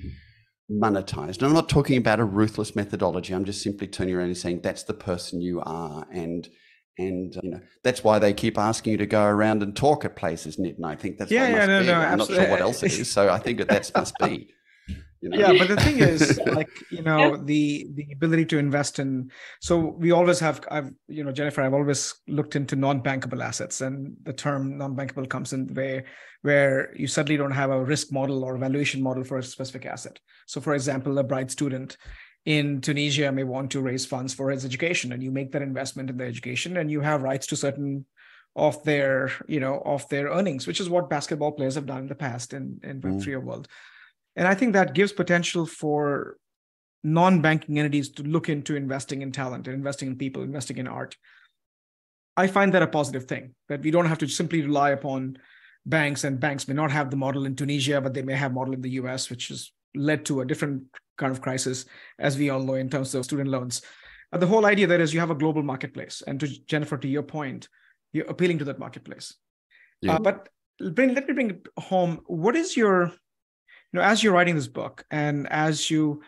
monetized. 0.71 1.39
And 1.39 1.45
i'm 1.45 1.53
not 1.53 1.69
talking 1.69 1.99
about 1.99 2.21
a 2.21 2.25
ruthless 2.25 2.77
methodology. 2.77 3.35
I'm 3.35 3.45
just 3.45 3.63
simply 3.63 3.89
turning 3.89 4.15
around 4.15 4.29
and 4.29 4.37
saying 4.37 4.61
that's 4.61 4.85
the 4.85 4.95
person 4.95 5.41
you 5.41 5.61
are 5.63 6.07
and 6.13 6.49
and 6.99 7.35
you 7.43 7.51
know 7.51 7.61
that's 7.83 8.05
why 8.05 8.19
they 8.19 8.33
keep 8.33 8.59
asking 8.59 8.93
you 8.93 8.99
to 8.99 9.07
go 9.07 9.25
around 9.25 9.63
and 9.63 9.75
talk 9.75 10.05
at 10.05 10.17
places 10.17 10.59
Nit. 10.59 10.77
and 10.77 10.87
i 10.87 10.95
think 10.95 11.19
that's 11.19 11.31
yeah, 11.31 11.49
yeah 11.49 11.67
no, 11.67 11.83
no, 11.83 11.95
i'm 11.95 12.21
absolutely. 12.21 12.37
not 12.37 12.43
sure 12.43 12.51
what 12.51 12.61
else 12.61 12.83
it 12.83 12.93
is. 12.93 13.11
So 13.11 13.31
i 13.31 13.39
think 13.39 13.59
that 13.59 13.69
that 13.69 13.91
must 13.95 14.15
be 14.19 14.53
you 15.21 15.29
know? 15.29 15.39
yeah 15.39 15.53
but 15.59 15.69
the 15.69 15.77
thing 15.77 15.99
is 15.99 16.41
like 16.47 16.71
you 16.91 17.03
know 17.03 17.37
the 17.37 17.87
the 17.95 18.07
ability 18.13 18.45
to 18.45 18.59
invest 18.59 18.99
in 18.99 19.31
so 19.61 19.77
we 19.77 20.11
always 20.11 20.41
have 20.41 20.61
i've 20.71 20.91
you 21.09 21.23
know 21.23 21.33
jennifer 21.33 21.63
i've 21.63 21.75
always 21.75 22.15
looked 22.27 22.57
into 22.57 22.77
non-bankable 22.77 23.43
assets 23.43 23.81
and 23.81 24.17
the 24.23 24.33
term 24.33 24.79
non-bankable 24.79 25.29
comes 25.29 25.53
in 25.53 25.67
the 25.67 25.75
way 25.75 26.05
where 26.43 26.95
you 26.97 27.07
suddenly 27.07 27.37
don't 27.37 27.51
have 27.51 27.71
a 27.71 27.85
risk 27.85 28.13
model 28.13 28.45
or 28.45 28.57
valuation 28.57 29.03
model 29.03 29.25
for 29.25 29.39
a 29.39 29.43
specific 29.43 29.85
asset 29.85 30.19
so 30.47 30.61
for 30.61 30.75
example 30.75 31.19
a 31.19 31.25
bright 31.25 31.51
student 31.51 31.97
in 32.47 32.81
tunisia 32.81 33.31
may 33.31 33.45
want 33.45 33.71
to 33.71 33.81
raise 33.81 34.07
funds 34.07 34.33
for 34.33 34.51
his 34.51 34.65
education 34.65 35.13
and 35.13 35.23
you 35.23 35.31
make 35.31 35.53
that 35.53 35.63
investment 35.63 36.09
in 36.09 36.17
the 36.17 36.25
education 36.25 36.79
and 36.79 36.91
you 36.91 37.01
have 37.01 37.23
rights 37.23 37.47
to 37.47 37.57
certain 37.57 38.07
of 38.57 38.83
their 38.83 39.31
you 39.47 39.61
know 39.61 39.81
of 39.85 40.09
their 40.09 40.29
earnings 40.29 40.67
which 40.67 40.81
is 40.81 40.89
what 40.89 41.11
basketball 41.11 41.53
players 41.53 41.75
have 41.75 41.87
done 41.87 41.99
in 41.99 42.09
the 42.09 42.15
past 42.15 42.53
in 42.53 42.81
in 42.83 43.01
web3 43.01 43.27
mm. 43.27 43.43
world 43.43 43.69
and 44.41 44.49
I 44.49 44.55
think 44.55 44.73
that 44.73 44.95
gives 44.95 45.13
potential 45.13 45.67
for 45.67 46.39
non-banking 47.05 47.79
entities 47.79 48.09
to 48.13 48.23
look 48.23 48.49
into 48.49 48.75
investing 48.75 49.21
in 49.21 49.33
talent 49.33 49.69
and 49.69 49.75
investing 49.75 50.09
in 50.09 50.17
people, 50.17 50.43
investing 50.43 50.79
in 50.79 50.89
art. 50.89 51.15
I 52.39 52.47
find 52.47 52.73
that 52.73 52.81
a 52.81 52.87
positive 52.87 53.25
thing 53.25 53.55
that 53.69 53.83
we 53.83 53.91
don't 53.91 54.07
have 54.07 54.17
to 54.21 54.29
simply 54.29 54.63
rely 54.63 54.93
upon 54.93 55.37
banks 55.85 56.25
and 56.25 56.41
banks 56.41 56.67
may 56.67 56.73
not 56.73 56.91
have 56.91 57.11
the 57.11 57.19
model 57.19 57.45
in 57.45 57.55
Tunisia, 57.55 58.01
but 58.01 58.15
they 58.15 58.23
may 58.23 58.33
have 58.33 58.55
model 58.55 58.73
in 58.73 58.81
the 58.81 58.93
US, 58.93 59.29
which 59.29 59.49
has 59.49 59.73
led 59.95 60.25
to 60.25 60.41
a 60.41 60.47
different 60.47 60.85
kind 61.19 61.33
of 61.33 61.43
crisis, 61.43 61.85
as 62.19 62.39
we 62.39 62.49
all 62.49 62.61
know, 62.61 62.77
in 62.77 62.89
terms 62.89 63.15
of 63.15 63.27
student 63.27 63.51
loans. 63.51 63.83
Uh, 64.33 64.39
the 64.39 64.47
whole 64.47 64.65
idea 64.65 64.87
there 64.87 65.03
is 65.03 65.13
you 65.13 65.21
have 65.21 65.31
a 65.31 65.35
global 65.35 65.63
marketplace. 65.63 66.23
And 66.27 66.41
to 66.41 66.49
Jennifer, 66.65 66.97
to 66.97 67.09
your 67.09 67.25
point, 67.25 67.69
you're 68.15 68.25
appealing 68.25 68.57
to 68.61 68.65
that 68.65 68.79
marketplace. 68.79 69.37
Yeah. 70.01 70.15
Uh, 70.15 70.19
but 70.21 70.49
bring, 70.95 71.13
let 71.13 71.29
me 71.29 71.35
bring 71.35 71.51
it 71.51 71.67
home. 71.79 72.21
What 72.25 72.57
is 72.57 72.75
your 72.75 73.13
you 73.93 73.99
know 73.99 74.05
as 74.05 74.23
you're 74.23 74.33
writing 74.33 74.55
this 74.55 74.69
book 74.69 75.05
and 75.11 75.49
as 75.51 75.91
you 75.91 76.23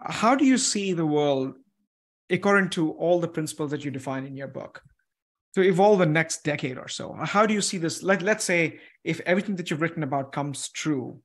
how 0.00 0.34
do 0.34 0.44
you 0.44 0.58
see 0.58 0.92
the 0.92 1.06
world 1.06 1.54
according 2.30 2.70
to 2.70 2.92
all 2.92 3.20
the 3.20 3.28
principles 3.28 3.70
that 3.70 3.84
you 3.84 3.90
define 3.90 4.24
in 4.24 4.36
your 4.36 4.48
book 4.48 4.82
to 5.54 5.62
evolve 5.62 5.98
the 5.98 6.06
next 6.06 6.44
decade 6.44 6.78
or 6.78 6.88
so 6.88 7.12
how 7.24 7.46
do 7.46 7.54
you 7.54 7.60
see 7.60 7.78
this 7.78 8.02
let, 8.02 8.22
let's 8.22 8.44
say 8.44 8.78
if 9.04 9.20
everything 9.20 9.56
that 9.56 9.70
you've 9.70 9.82
written 9.82 10.02
about 10.02 10.32
comes 10.32 10.68
true 10.68 11.20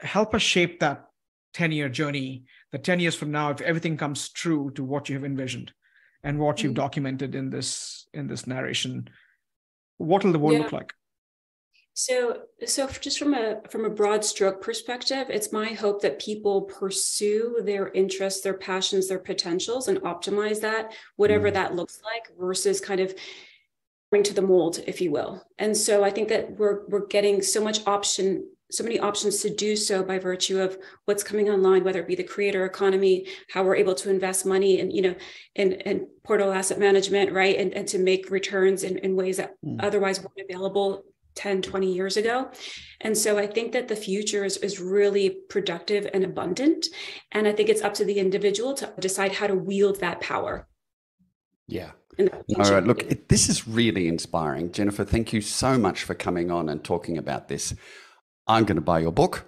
help 0.00 0.34
us 0.34 0.42
shape 0.42 0.80
that 0.80 1.06
10 1.54 1.72
year 1.72 1.88
journey, 1.88 2.44
the 2.70 2.78
10 2.78 3.00
years 3.00 3.14
from 3.14 3.30
now, 3.30 3.50
if 3.50 3.60
everything 3.60 3.96
comes 3.96 4.28
true 4.30 4.70
to 4.74 4.84
what 4.84 5.08
you 5.08 5.14
have 5.14 5.24
envisioned 5.24 5.72
and 6.22 6.38
what 6.38 6.56
mm-hmm. 6.56 6.68
you've 6.68 6.74
documented 6.74 7.34
in 7.34 7.50
this 7.50 8.06
in 8.14 8.26
this 8.26 8.46
narration, 8.46 9.08
what 9.98 10.24
will 10.24 10.32
the 10.32 10.38
world 10.38 10.54
yeah. 10.54 10.62
look 10.62 10.72
like? 10.72 10.94
So, 11.94 12.42
so 12.66 12.88
just 12.88 13.18
from 13.18 13.34
a 13.34 13.60
from 13.68 13.84
a 13.84 13.90
broad 13.90 14.24
stroke 14.24 14.62
perspective, 14.62 15.26
it's 15.28 15.52
my 15.52 15.66
hope 15.66 16.00
that 16.02 16.18
people 16.18 16.62
pursue 16.62 17.60
their 17.64 17.88
interests, 17.88 18.40
their 18.40 18.54
passions, 18.54 19.08
their 19.08 19.18
potentials, 19.18 19.88
and 19.88 19.98
optimize 20.00 20.60
that, 20.62 20.94
whatever 21.16 21.50
mm. 21.50 21.54
that 21.54 21.74
looks 21.74 22.00
like, 22.02 22.34
versus 22.38 22.80
kind 22.80 23.00
of 23.00 23.14
bring 24.10 24.22
to 24.22 24.34
the 24.34 24.42
mold, 24.42 24.80
if 24.86 25.00
you 25.02 25.10
will. 25.10 25.42
And 25.58 25.76
so, 25.76 26.02
I 26.02 26.10
think 26.10 26.28
that 26.28 26.56
we're 26.56 26.86
we're 26.88 27.06
getting 27.06 27.42
so 27.42 27.62
much 27.62 27.86
option, 27.86 28.48
so 28.70 28.84
many 28.84 28.98
options 28.98 29.42
to 29.42 29.54
do 29.54 29.76
so 29.76 30.02
by 30.02 30.18
virtue 30.18 30.60
of 30.62 30.78
what's 31.04 31.22
coming 31.22 31.50
online, 31.50 31.84
whether 31.84 32.00
it 32.00 32.08
be 32.08 32.14
the 32.14 32.24
creator 32.24 32.64
economy, 32.64 33.26
how 33.50 33.64
we're 33.64 33.76
able 33.76 33.94
to 33.96 34.08
invest 34.08 34.46
money 34.46 34.80
and 34.80 34.94
you 34.94 35.02
know, 35.02 35.14
in 35.56 35.72
in 35.72 36.08
portal 36.24 36.52
asset 36.52 36.78
management, 36.78 37.32
right, 37.32 37.58
and 37.58 37.74
and 37.74 37.86
to 37.88 37.98
make 37.98 38.30
returns 38.30 38.82
in, 38.82 38.96
in 38.96 39.14
ways 39.14 39.36
that 39.36 39.56
mm. 39.62 39.76
otherwise 39.84 40.20
weren't 40.22 40.50
available 40.50 41.04
10 41.34 41.62
20 41.62 41.92
years 41.92 42.16
ago. 42.16 42.50
And 43.00 43.16
so 43.16 43.38
i 43.38 43.46
think 43.46 43.72
that 43.72 43.88
the 43.88 43.96
future 43.96 44.44
is, 44.44 44.56
is 44.58 44.80
really 44.80 45.30
productive 45.48 46.08
and 46.12 46.24
abundant. 46.24 46.86
And 47.32 47.46
i 47.46 47.52
think 47.52 47.68
it's 47.68 47.82
up 47.82 47.94
to 47.94 48.04
the 48.04 48.18
individual 48.18 48.74
to 48.74 48.92
decide 48.98 49.32
how 49.32 49.46
to 49.46 49.54
wield 49.54 50.00
that 50.00 50.20
power. 50.20 50.68
Yeah. 51.66 51.92
All 52.18 52.70
right 52.70 52.84
look 52.84 53.02
it, 53.04 53.28
this 53.28 53.48
is 53.48 53.66
really 53.66 54.08
inspiring. 54.08 54.72
Jennifer 54.72 55.04
thank 55.04 55.32
you 55.32 55.40
so 55.40 55.78
much 55.78 56.04
for 56.04 56.14
coming 56.14 56.50
on 56.50 56.68
and 56.68 56.82
talking 56.82 57.18
about 57.18 57.48
this. 57.48 57.74
I'm 58.46 58.64
going 58.64 58.76
to 58.76 58.82
buy 58.82 58.98
your 59.00 59.12
book 59.12 59.46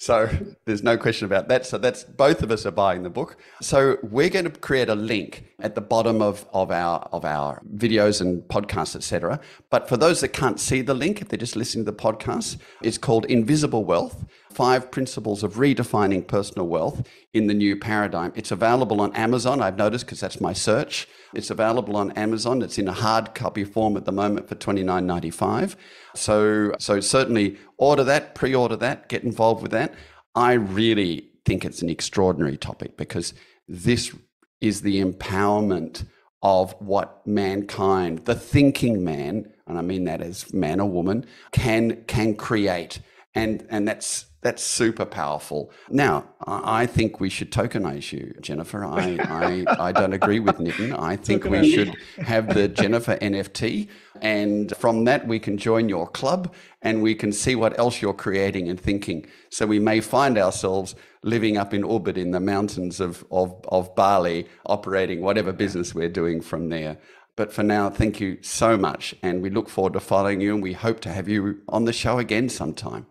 so 0.00 0.30
there's 0.64 0.84
no 0.84 0.96
question 0.96 1.26
about 1.26 1.48
that. 1.48 1.66
So 1.66 1.76
that's 1.76 2.04
both 2.04 2.44
of 2.44 2.52
us 2.52 2.64
are 2.64 2.70
buying 2.70 3.02
the 3.02 3.10
book. 3.10 3.36
So 3.60 3.98
we're 4.04 4.30
going 4.30 4.44
to 4.44 4.50
create 4.50 4.88
a 4.88 4.94
link 4.94 5.44
at 5.58 5.74
the 5.74 5.80
bottom 5.80 6.22
of, 6.22 6.46
of 6.52 6.70
our 6.70 7.00
of 7.10 7.24
our 7.24 7.60
videos 7.74 8.20
and 8.20 8.42
podcasts, 8.44 8.94
etc. 8.94 9.40
But 9.70 9.88
for 9.88 9.96
those 9.96 10.20
that 10.20 10.28
can't 10.28 10.60
see 10.60 10.82
the 10.82 10.94
link, 10.94 11.20
if 11.20 11.28
they're 11.28 11.36
just 11.36 11.56
listening 11.56 11.84
to 11.84 11.90
the 11.90 11.96
podcast, 11.96 12.58
it's 12.80 12.96
called 12.96 13.24
Invisible 13.24 13.84
Wealth: 13.84 14.24
Five 14.58 14.90
Principles 14.90 15.44
of 15.44 15.54
Redefining 15.54 16.26
Personal 16.26 16.66
Wealth 16.66 17.06
in 17.32 17.46
the 17.46 17.54
New 17.54 17.76
Paradigm. 17.76 18.32
It's 18.34 18.50
available 18.50 19.00
on 19.00 19.14
Amazon. 19.14 19.62
I've 19.62 19.76
noticed 19.76 20.04
because 20.04 20.18
that's 20.18 20.40
my 20.40 20.52
search. 20.52 21.06
It's 21.32 21.48
available 21.48 21.96
on 21.96 22.10
Amazon. 22.12 22.62
It's 22.62 22.76
in 22.76 22.88
a 22.88 22.92
hard 22.92 23.36
copy 23.36 23.62
form 23.62 23.96
at 23.96 24.04
the 24.04 24.10
moment 24.10 24.48
for 24.48 24.56
twenty 24.56 24.82
nine 24.82 25.06
ninety 25.06 25.30
five. 25.30 25.76
So, 26.16 26.72
so 26.80 26.98
certainly 26.98 27.56
order 27.76 28.02
that, 28.02 28.34
pre-order 28.34 28.74
that, 28.74 29.08
get 29.08 29.22
involved 29.22 29.62
with 29.62 29.70
that. 29.70 29.94
I 30.34 30.54
really 30.54 31.30
think 31.44 31.64
it's 31.64 31.80
an 31.80 31.88
extraordinary 31.88 32.56
topic 32.56 32.96
because 32.96 33.34
this 33.68 34.12
is 34.60 34.82
the 34.82 35.00
empowerment 35.00 36.04
of 36.42 36.72
what 36.80 37.24
mankind, 37.24 38.24
the 38.24 38.34
thinking 38.34 39.04
man, 39.04 39.52
and 39.68 39.78
I 39.78 39.82
mean 39.82 40.02
that 40.06 40.20
as 40.20 40.52
man 40.52 40.80
or 40.80 40.90
woman, 40.90 41.26
can 41.52 42.02
can 42.08 42.34
create. 42.34 42.98
And 43.36 43.64
and 43.70 43.86
that's 43.86 44.24
that's 44.40 44.62
super 44.62 45.04
powerful. 45.04 45.72
Now, 45.90 46.28
I 46.46 46.86
think 46.86 47.18
we 47.18 47.28
should 47.28 47.50
tokenize 47.50 48.12
you, 48.12 48.34
Jennifer. 48.40 48.84
I, 48.84 49.18
I, 49.18 49.88
I 49.88 49.92
don't 49.92 50.12
agree 50.12 50.38
with 50.38 50.58
Nitin. 50.58 50.96
I 50.96 51.16
think 51.16 51.44
we 51.44 51.68
should 51.72 51.96
have 52.18 52.54
the 52.54 52.68
Jennifer 52.68 53.16
NFT. 53.16 53.88
And 54.20 54.72
from 54.76 55.04
that, 55.04 55.26
we 55.26 55.40
can 55.40 55.58
join 55.58 55.88
your 55.88 56.06
club 56.06 56.54
and 56.82 57.02
we 57.02 57.16
can 57.16 57.32
see 57.32 57.56
what 57.56 57.76
else 57.80 58.00
you're 58.00 58.14
creating 58.14 58.68
and 58.68 58.80
thinking. 58.80 59.26
So 59.50 59.66
we 59.66 59.80
may 59.80 60.00
find 60.00 60.38
ourselves 60.38 60.94
living 61.24 61.56
up 61.56 61.74
in 61.74 61.82
Ubud 61.82 62.16
in 62.16 62.30
the 62.30 62.40
mountains 62.40 63.00
of, 63.00 63.24
of, 63.32 63.60
of 63.68 63.92
Bali, 63.96 64.46
operating 64.66 65.20
whatever 65.20 65.52
business 65.52 65.96
we're 65.96 66.08
doing 66.08 66.40
from 66.40 66.68
there. 66.68 66.98
But 67.34 67.52
for 67.52 67.64
now, 67.64 67.90
thank 67.90 68.20
you 68.20 68.38
so 68.42 68.76
much. 68.76 69.16
And 69.20 69.42
we 69.42 69.50
look 69.50 69.68
forward 69.68 69.94
to 69.94 70.00
following 70.00 70.40
you 70.40 70.54
and 70.54 70.62
we 70.62 70.74
hope 70.74 71.00
to 71.00 71.12
have 71.12 71.28
you 71.28 71.60
on 71.68 71.86
the 71.86 71.92
show 71.92 72.18
again 72.18 72.48
sometime. 72.48 73.06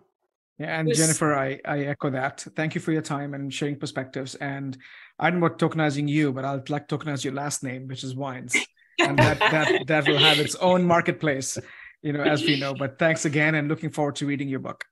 Yeah, 0.60 0.80
and 0.80 0.92
Jennifer, 0.92 1.36
I, 1.36 1.60
I 1.66 1.82
echo 1.82 2.10
that. 2.10 2.46
Thank 2.56 2.74
you 2.74 2.82
for 2.82 2.92
your 2.92 3.04
time 3.04 3.36
and 3.36 3.54
sharing 3.54 3.78
perspectives. 3.78 4.34
And 4.36 4.76
I 5.20 5.30
don't 5.30 5.40
want 5.40 5.60
tokenizing 5.60 6.10
you, 6.10 6.34
but 6.34 6.46
I'd 6.46 6.70
like 6.70 6.88
to 6.88 6.98
tokenize 6.98 7.24
your 7.24 7.34
last 7.34 7.64
name, 7.64 7.88
which 7.88 8.04
is 8.04 8.16
Wines. 8.16 8.56
And 9.00 9.20
that 9.20 9.40
that 9.40 9.84
that 9.88 10.08
will 10.08 10.18
have 10.18 10.40
its 10.40 10.56
own 10.56 10.84
marketplace, 10.84 11.60
you 12.02 12.12
know, 12.12 12.24
as 12.24 12.42
we 12.42 12.60
know. 12.60 12.74
But 12.74 12.98
thanks 12.98 13.26
again 13.26 13.54
and 13.54 13.68
looking 13.68 13.92
forward 13.92 14.16
to 14.16 14.26
reading 14.26 14.50
your 14.50 14.60
book. 14.60 14.84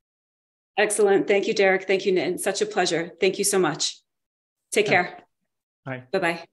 Excellent. 0.78 1.28
Thank 1.28 1.48
you, 1.48 1.56
Derek. 1.56 1.88
Thank 1.88 2.06
you, 2.06 2.14
Nitin. 2.14 2.40
Such 2.40 2.62
a 2.62 2.66
pleasure. 2.66 3.12
Thank 3.20 3.40
you 3.40 3.46
so 3.46 3.58
much. 3.58 4.00
Take 4.72 4.86
care. 4.86 5.20
Bye. 5.86 6.04
Bye-bye. 6.12 6.44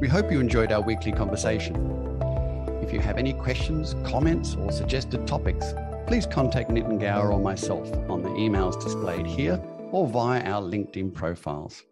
We 0.00 0.08
hope 0.08 0.32
you 0.32 0.40
enjoyed 0.40 0.72
our 0.72 0.80
weekly 0.80 1.12
conversation. 1.12 1.74
If 2.82 2.92
you 2.92 3.00
have 3.00 3.18
any 3.18 3.34
questions, 3.34 3.94
comments, 4.04 4.54
or 4.54 4.72
suggested 4.72 5.26
topics, 5.26 5.74
please 6.06 6.24
contact 6.24 6.70
Nitin 6.70 7.00
Gaur 7.00 7.32
or 7.32 7.40
myself 7.40 7.92
on 8.08 8.22
the 8.22 8.28
emails 8.28 8.80
displayed 8.80 9.26
here 9.26 9.60
or 9.90 10.06
via 10.06 10.40
our 10.44 10.62
LinkedIn 10.62 11.12
profiles. 11.12 11.82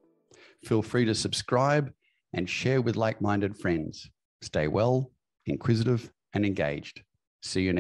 Feel 0.64 0.82
free 0.82 1.04
to 1.04 1.14
subscribe 1.16 1.92
and 2.32 2.48
share 2.48 2.80
with 2.80 2.94
like 2.94 3.20
minded 3.20 3.56
friends. 3.56 4.08
Stay 4.40 4.68
well, 4.68 5.10
inquisitive, 5.46 6.12
and 6.32 6.46
engaged. 6.46 7.02
See 7.42 7.62
you 7.62 7.72
next 7.72 7.72